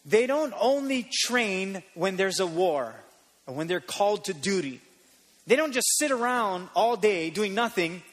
[0.05, 2.93] They don't only train when there's a war
[3.47, 4.81] or when they're called to duty.
[5.47, 8.03] They don't just sit around all day doing nothing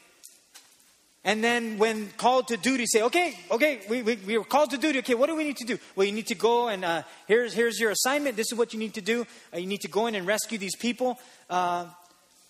[1.23, 4.77] and then when called to duty, say, okay, okay, we, we, we were called to
[4.77, 4.99] duty.
[4.99, 5.77] Okay, what do we need to do?
[5.95, 8.37] Well, you need to go and uh, here's, here's your assignment.
[8.37, 9.27] This is what you need to do.
[9.53, 11.19] Uh, you need to go in and rescue these people.
[11.49, 11.87] Uh,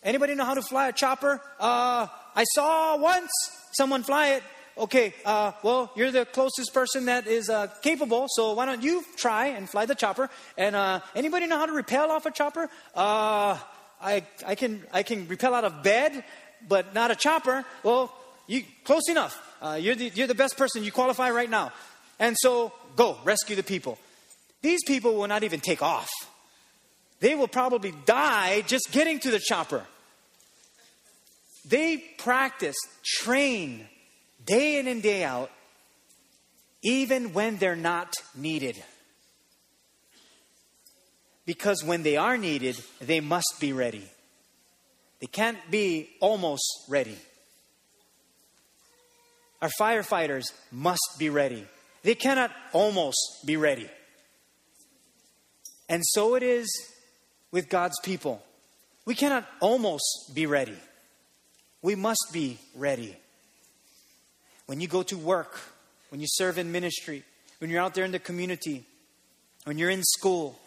[0.04, 1.41] anybody know how to fly a chopper?
[1.60, 3.32] Uh, I saw once
[3.72, 4.43] someone fly it.
[4.78, 9.04] Okay, uh, well, you're the closest person that is uh, capable, so why don't you
[9.18, 10.30] try and fly the chopper?
[10.58, 12.70] And anybody know how to repel off a chopper?
[14.02, 16.24] I, I, can, I can repel out of bed,
[16.68, 17.66] but not a chopper.
[17.84, 18.14] Well,
[18.47, 19.38] you close enough.
[19.62, 20.84] Uh, you're, the, you're the best person.
[20.84, 21.72] You qualify right now.
[22.18, 23.97] And so go rescue the people.
[24.62, 26.10] These people will not even take off.
[27.20, 29.86] They will probably die just getting to the chopper.
[31.65, 33.86] They practice, train
[34.45, 35.51] day in and day out,
[36.82, 38.82] even when they're not needed.
[41.45, 44.07] Because when they are needed, they must be ready.
[45.20, 47.17] They can't be almost ready.
[49.61, 51.65] Our firefighters must be ready.
[52.03, 53.89] They cannot almost be ready.
[55.89, 56.70] And so it is
[57.52, 58.41] with God's people.
[59.06, 60.78] We cannot almost be ready.
[61.82, 63.16] We must be ready.
[64.66, 65.60] When you go to work,
[66.10, 67.24] when you serve in ministry,
[67.60, 68.86] when you're out there in the community,
[69.64, 70.60] when you're in school,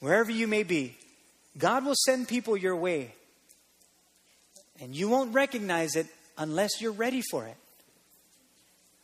[0.00, 0.96] wherever you may be,
[1.56, 3.14] God will send people your way.
[4.80, 6.06] And you won't recognize it
[6.36, 7.56] unless you're ready for it.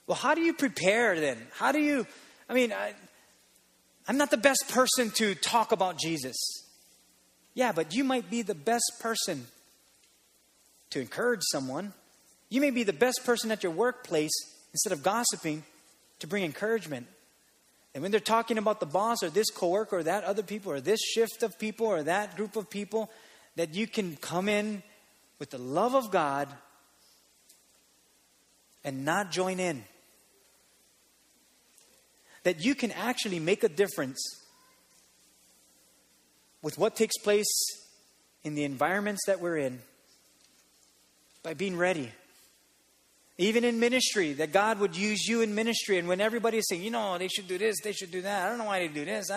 [0.06, 1.38] Well, how do you prepare then?
[1.52, 2.06] How do you,
[2.48, 2.92] I mean, I,
[4.06, 6.36] I'm not the best person to talk about Jesus.
[7.54, 9.46] Yeah, but you might be the best person
[10.90, 11.92] to encourage someone.
[12.48, 14.32] You may be the best person at your workplace
[14.72, 15.64] instead of gossiping
[16.20, 17.06] to bring encouragement.
[17.94, 20.80] And when they're talking about the boss or this coworker or that other people or
[20.80, 23.10] this shift of people or that group of people,
[23.56, 24.82] that you can come in
[25.38, 26.48] with the love of God
[28.84, 29.84] and not join in.
[32.44, 34.41] That you can actually make a difference
[36.62, 37.52] with what takes place
[38.44, 39.80] in the environments that we're in
[41.42, 42.10] by being ready.
[43.38, 45.98] Even in ministry, that God would use you in ministry.
[45.98, 48.46] And when everybody is saying, you know, they should do this, they should do that,
[48.46, 49.30] I don't know why they do this.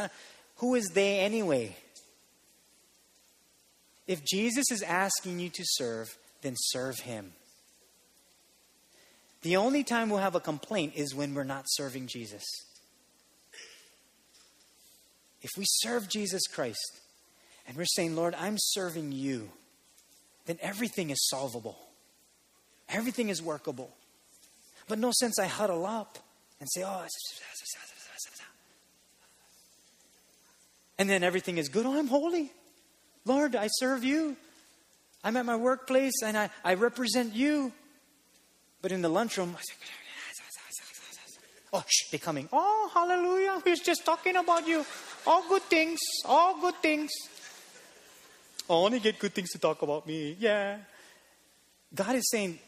[0.58, 1.76] who is they anyway?
[4.08, 7.34] If Jesus is asking you to serve, then serve him.
[9.42, 12.44] The only time we'll have a complaint is when we're not serving Jesus.
[15.42, 17.00] If we serve Jesus Christ
[17.68, 19.50] and we're saying, Lord, I'm serving you,
[20.46, 21.78] then everything is solvable.
[22.90, 23.90] Everything is workable.
[24.88, 26.20] But no sense I huddle up
[26.60, 27.06] and say, oh,
[30.98, 31.86] and then everything is good.
[31.86, 32.52] Oh, I'm holy.
[33.26, 34.38] Lord, I serve you.
[35.24, 37.74] I'm at my workplace and I, I represent you.
[38.82, 39.58] But in the lunchroom,
[41.74, 42.48] oh, shh, they're coming.
[42.54, 43.62] Oh, hallelujah.
[43.66, 44.86] He's just talking about you.
[45.26, 46.00] All good things.
[46.26, 47.10] All good things.
[48.70, 50.36] I only get good things to talk about me.
[50.40, 50.78] Yeah.
[51.94, 52.60] God is saying,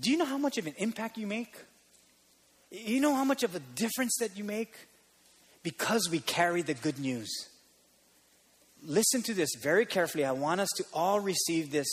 [0.00, 1.54] do you know how much of an impact you make?
[2.70, 4.74] You know how much of a difference that you make?
[5.62, 7.30] Because we carry the good news.
[8.84, 10.24] Listen to this very carefully.
[10.24, 11.86] I want us to all receive this.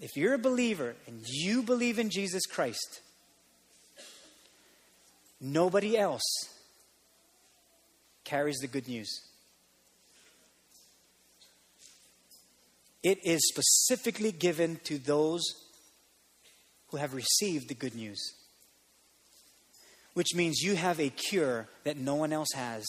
[0.00, 3.00] If you're a believer and you believe in Jesus Christ,
[5.40, 6.22] nobody else
[8.24, 9.08] carries the good news.
[13.04, 15.42] It is specifically given to those
[16.88, 18.18] who have received the good news,
[20.14, 22.86] which means you have a cure that no one else has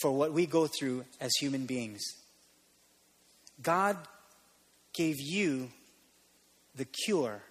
[0.00, 2.02] for what we go through as human beings.
[3.60, 3.96] God
[4.94, 5.68] gave you
[6.76, 7.42] the cure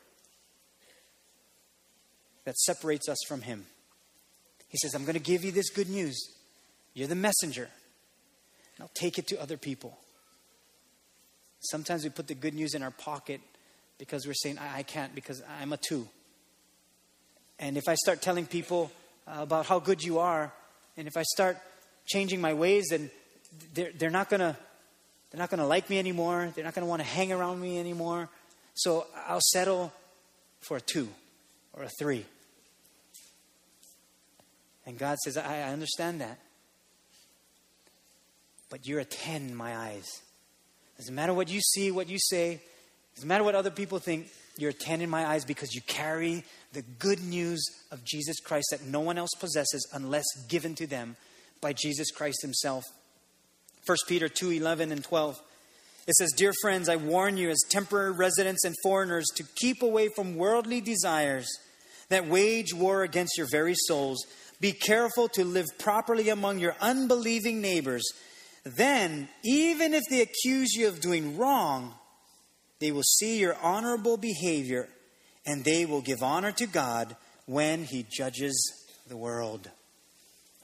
[2.46, 3.66] that separates us from Him.
[4.70, 6.18] He says, I'm going to give you this good news.
[6.94, 7.70] You're the messenger.
[8.80, 9.98] Now take it to other people.
[11.62, 13.42] Sometimes we put the good news in our pocket
[13.98, 16.08] because we're saying, I, I can't because I'm a two.
[17.60, 18.92] And if I start telling people
[19.28, 20.52] uh, about how good you are,
[20.98, 21.58] and if I start
[22.06, 23.12] changing my ways, then
[23.74, 24.58] they're, they're not going to
[25.30, 26.52] they're not going to like me anymore.
[26.54, 28.28] They're not going to want to hang around me anymore.
[28.74, 29.94] So I'll settle
[30.60, 31.08] for a two
[31.72, 32.26] or a three.
[34.86, 36.38] And God says, I, I understand that.
[38.70, 40.22] But you're a 10 in my eyes.
[41.02, 42.62] Doesn't matter what you see, what you say,
[43.16, 46.44] doesn't matter what other people think, you're a 10 in my eyes because you carry
[46.74, 51.16] the good news of Jesus Christ that no one else possesses unless given to them
[51.60, 52.84] by Jesus Christ himself.
[53.88, 55.42] 1 Peter 2 11 and 12.
[56.06, 60.08] It says, Dear friends, I warn you as temporary residents and foreigners to keep away
[60.16, 61.50] from worldly desires
[62.10, 64.24] that wage war against your very souls.
[64.60, 68.04] Be careful to live properly among your unbelieving neighbors.
[68.64, 71.96] Then, even if they accuse you of doing wrong,
[72.80, 74.88] they will see your honorable behavior
[75.46, 78.74] and they will give honor to God when He judges
[79.08, 79.70] the world.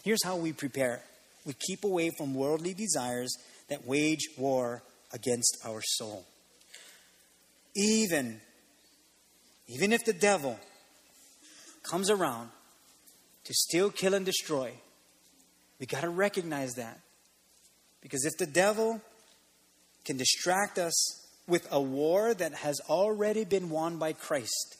[0.03, 1.01] Here's how we prepare
[1.45, 3.35] we keep away from worldly desires
[3.69, 4.83] that wage war
[5.13, 6.25] against our soul.
[7.75, 8.41] Even,
[9.67, 10.59] even if the devil
[11.83, 12.49] comes around
[13.45, 14.73] to steal, kill, and destroy,
[15.79, 16.99] we got to recognize that.
[18.01, 19.01] Because if the devil
[20.05, 24.77] can distract us with a war that has already been won by Christ,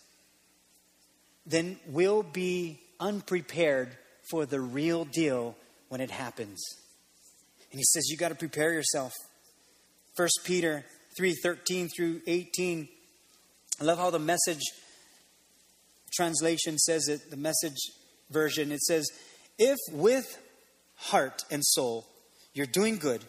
[1.46, 3.98] then we'll be unprepared
[4.30, 5.56] for the real deal
[5.90, 6.62] when it happens.
[7.72, 9.14] And he says, You got to prepare yourself.
[10.16, 10.86] 1 Peter
[11.18, 12.88] 3 13 through 18.
[13.80, 14.64] I love how the message
[16.14, 17.78] translation says it, the message
[18.30, 18.72] version.
[18.72, 19.08] It says,
[19.58, 20.38] If with
[20.96, 22.08] heart and soul
[22.58, 23.24] you're doing good,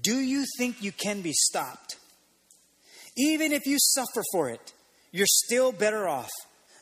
[0.00, 1.96] do you think you can be stopped?
[3.16, 4.72] Even if you suffer for it,
[5.12, 6.30] you're still better off.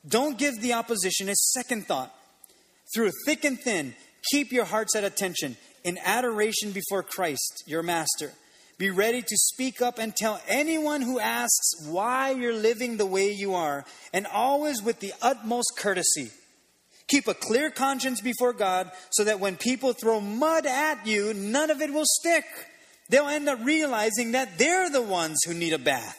[0.07, 2.13] Don't give the opposition a second thought.
[2.95, 3.95] Through thick and thin,
[4.31, 8.33] keep your hearts at attention in adoration before Christ, your master.
[8.79, 13.31] Be ready to speak up and tell anyone who asks why you're living the way
[13.31, 16.31] you are, and always with the utmost courtesy.
[17.13, 21.71] Keep a clear conscience before God so that when people throw mud at you, none
[21.71, 22.47] of it will stick.
[23.11, 26.19] They'll end up realizing that they're the ones who need a bath.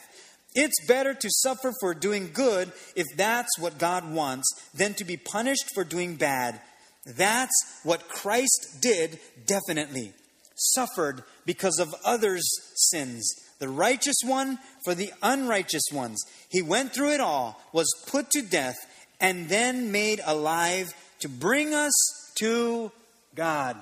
[0.54, 5.16] It's better to suffer for doing good if that's what God wants than to be
[5.16, 6.60] punished for doing bad.
[7.04, 10.12] That's what Christ did, definitely.
[10.54, 13.28] Suffered because of others' sins.
[13.58, 16.22] The righteous one for the unrighteous ones.
[16.50, 18.76] He went through it all, was put to death,
[19.20, 21.92] and then made alive to bring us
[22.36, 22.90] to
[23.34, 23.76] God.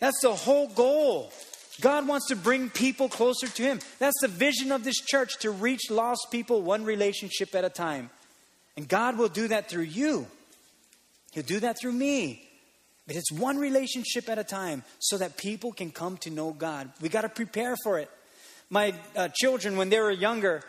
[0.00, 1.32] That's the whole goal.
[1.80, 3.80] God wants to bring people closer to Him.
[3.98, 8.10] That's the vision of this church to reach lost people one relationship at a time.
[8.76, 10.26] And God will do that through you,
[11.32, 12.46] He'll do that through me.
[13.06, 16.90] But it's one relationship at a time so that people can come to know God.
[17.00, 18.08] We got to prepare for it.
[18.68, 20.62] My uh, children, when they were younger,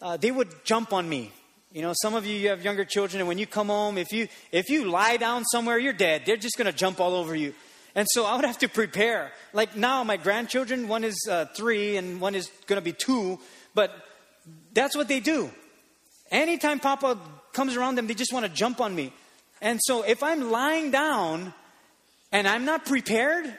[0.00, 1.30] uh, they would jump on me.
[1.72, 4.12] You know, some of you, you have younger children, and when you come home, if
[4.12, 6.24] you if you lie down somewhere, you're dead.
[6.26, 7.54] They're just going to jump all over you.
[7.94, 9.32] And so I would have to prepare.
[9.54, 13.38] Like now, my grandchildren, one is uh, three and one is going to be two,
[13.74, 13.90] but
[14.72, 15.50] that's what they do.
[16.30, 17.18] Anytime Papa
[17.52, 19.12] comes around them, they just want to jump on me.
[19.60, 21.52] And so if I'm lying down
[22.32, 23.52] and I'm not prepared,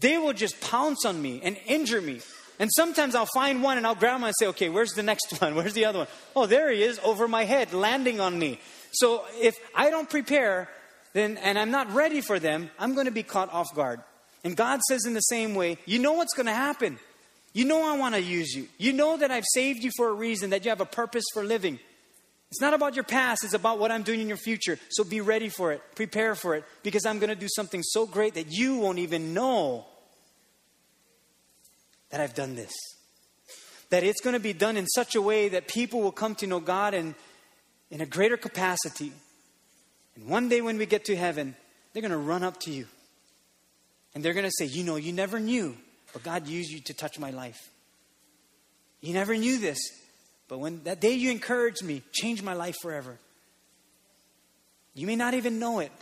[0.00, 2.20] they will just pounce on me and injure me.
[2.58, 5.32] And sometimes I'll find one and I'll grab him and say, okay, where's the next
[5.40, 5.54] one?
[5.54, 6.08] Where's the other one?
[6.34, 8.60] Oh, there he is over my head, landing on me.
[8.92, 10.68] So if I don't prepare,
[11.12, 14.00] then, and I'm not ready for them, I'm going to be caught off guard.
[14.44, 16.98] And God says in the same way, you know what's going to happen.
[17.52, 18.68] You know I want to use you.
[18.78, 21.42] You know that I've saved you for a reason, that you have a purpose for
[21.42, 21.78] living.
[22.50, 24.78] It's not about your past, it's about what I'm doing in your future.
[24.90, 28.06] So be ready for it, prepare for it, because I'm going to do something so
[28.06, 29.84] great that you won't even know
[32.10, 32.74] that I've done this.
[33.90, 36.46] That it's going to be done in such a way that people will come to
[36.46, 37.14] know God in,
[37.90, 39.12] in a greater capacity
[40.16, 41.54] and one day when we get to heaven,
[41.92, 42.86] they're going to run up to you.
[44.14, 45.76] And they're going to say, You know, you never knew,
[46.12, 47.58] but God used you to touch my life.
[49.02, 49.78] You never knew this,
[50.48, 53.18] but when that day you encouraged me, changed my life forever.
[54.94, 55.92] You may not even know it,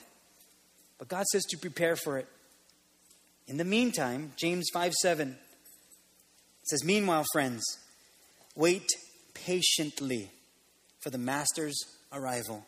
[0.98, 2.28] but God says to prepare for it.
[3.48, 5.36] In the meantime, James 5 7
[6.64, 7.62] says, Meanwhile, friends,
[8.54, 8.86] wait
[9.34, 10.30] patiently
[11.00, 11.76] for the master's
[12.12, 12.64] arrival.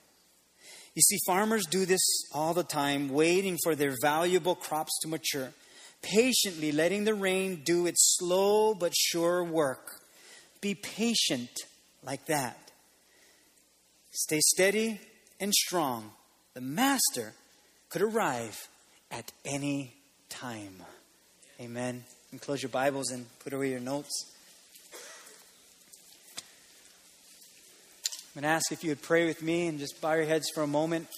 [0.94, 2.00] You see, farmers do this
[2.32, 5.52] all the time, waiting for their valuable crops to mature,
[6.00, 10.00] patiently letting the rain do its slow but sure work.
[10.60, 11.50] Be patient
[12.02, 12.58] like that.
[14.10, 15.00] Stay steady
[15.38, 16.12] and strong.
[16.54, 17.34] The Master
[17.90, 18.56] could arrive
[19.10, 19.94] at any
[20.30, 20.82] time.
[21.60, 22.04] Amen.
[22.40, 24.32] Close your Bibles and put away your notes.
[28.34, 30.50] I'm going to ask if you would pray with me and just bow your heads
[30.54, 31.08] for a moment.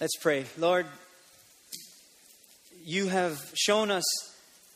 [0.00, 0.46] Let's pray.
[0.58, 0.86] Lord,
[2.84, 4.04] you have shown us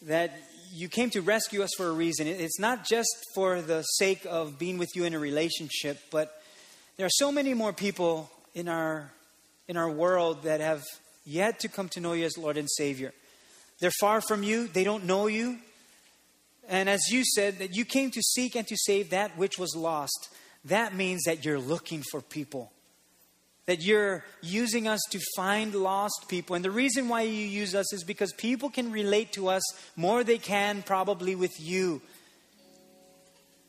[0.03, 0.39] that
[0.73, 2.27] you came to rescue us for a reason.
[2.27, 6.43] It's not just for the sake of being with you in a relationship, but
[6.97, 9.11] there are so many more people in our
[9.69, 10.83] in our world that have
[11.25, 13.13] yet to come to know you as Lord and Savior.
[13.81, 15.59] They're far from you, they don't know you.
[16.69, 19.75] And as you said, that you came to seek and to save that which was
[19.75, 20.29] lost.
[20.67, 22.71] That means that you're looking for people.
[23.65, 26.57] That you're using us to find lost people.
[26.57, 29.63] And the reason why you use us is because people can relate to us
[29.97, 32.03] more they can probably with you.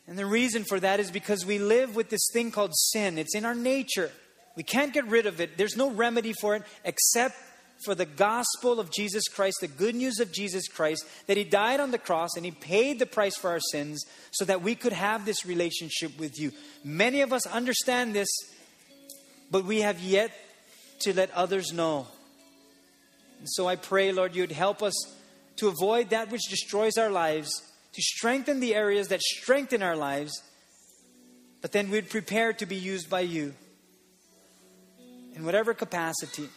[0.08, 3.18] And the reason for that is because we live with this thing called sin.
[3.18, 4.12] It's in our nature.
[4.60, 5.58] We can't get rid of it.
[5.58, 7.38] There's no remedy for it except
[7.86, 11.80] for the gospel of Jesus Christ, the good news of Jesus Christ, that He died
[11.80, 14.92] on the cross and He paid the price for our sins so that we could
[14.92, 16.52] have this relationship with you.
[16.84, 18.28] Many of us understand this,
[19.50, 20.34] but we have yet
[21.04, 22.08] to let others know.
[23.40, 24.94] And so I pray, Lord, you'd help us
[25.56, 27.50] to avoid that which destroys our lives,
[27.94, 30.44] to strengthen the areas that strengthen our lives,
[31.62, 33.54] but then we'd prepare to be used by you
[35.40, 36.50] in whatever capacity.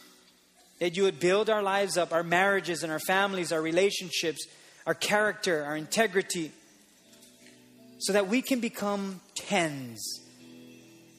[0.79, 4.45] That you would build our lives up, our marriages and our families, our relationships,
[4.85, 6.51] our character, our integrity,
[7.99, 10.03] so that we can become tens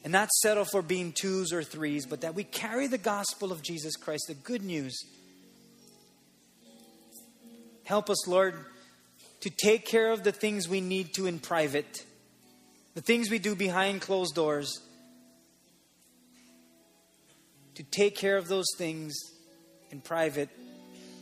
[0.03, 3.63] and not settle for being twos or threes, but that we carry the gospel of
[3.63, 4.95] Jesus Christ, the good news.
[7.85, 8.53] Help us, Lord,
[9.41, 12.05] to take care of the things we need to in private,
[12.93, 14.79] the things we do behind closed doors,
[17.75, 19.13] to take care of those things
[19.91, 20.49] in private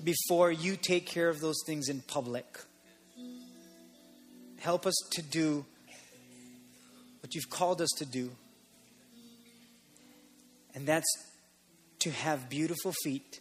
[0.03, 2.45] before you take care of those things in public.
[4.59, 5.65] Help us to do
[7.21, 8.31] what you've called us to do.
[10.75, 11.07] And that's
[11.99, 13.39] to have beautiful feet.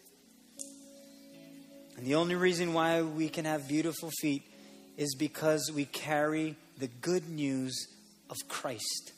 [1.96, 4.42] And the only reason why we can have beautiful feet
[4.96, 7.86] is because we carry the good news
[8.30, 9.12] of Christ.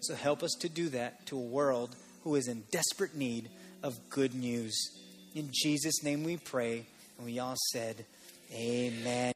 [0.00, 1.96] So help us to do that to a world
[2.26, 3.48] who is in desperate need
[3.84, 4.76] of good news.
[5.36, 6.84] In Jesus' name we pray.
[7.18, 8.04] And we all said,
[8.52, 9.35] Amen.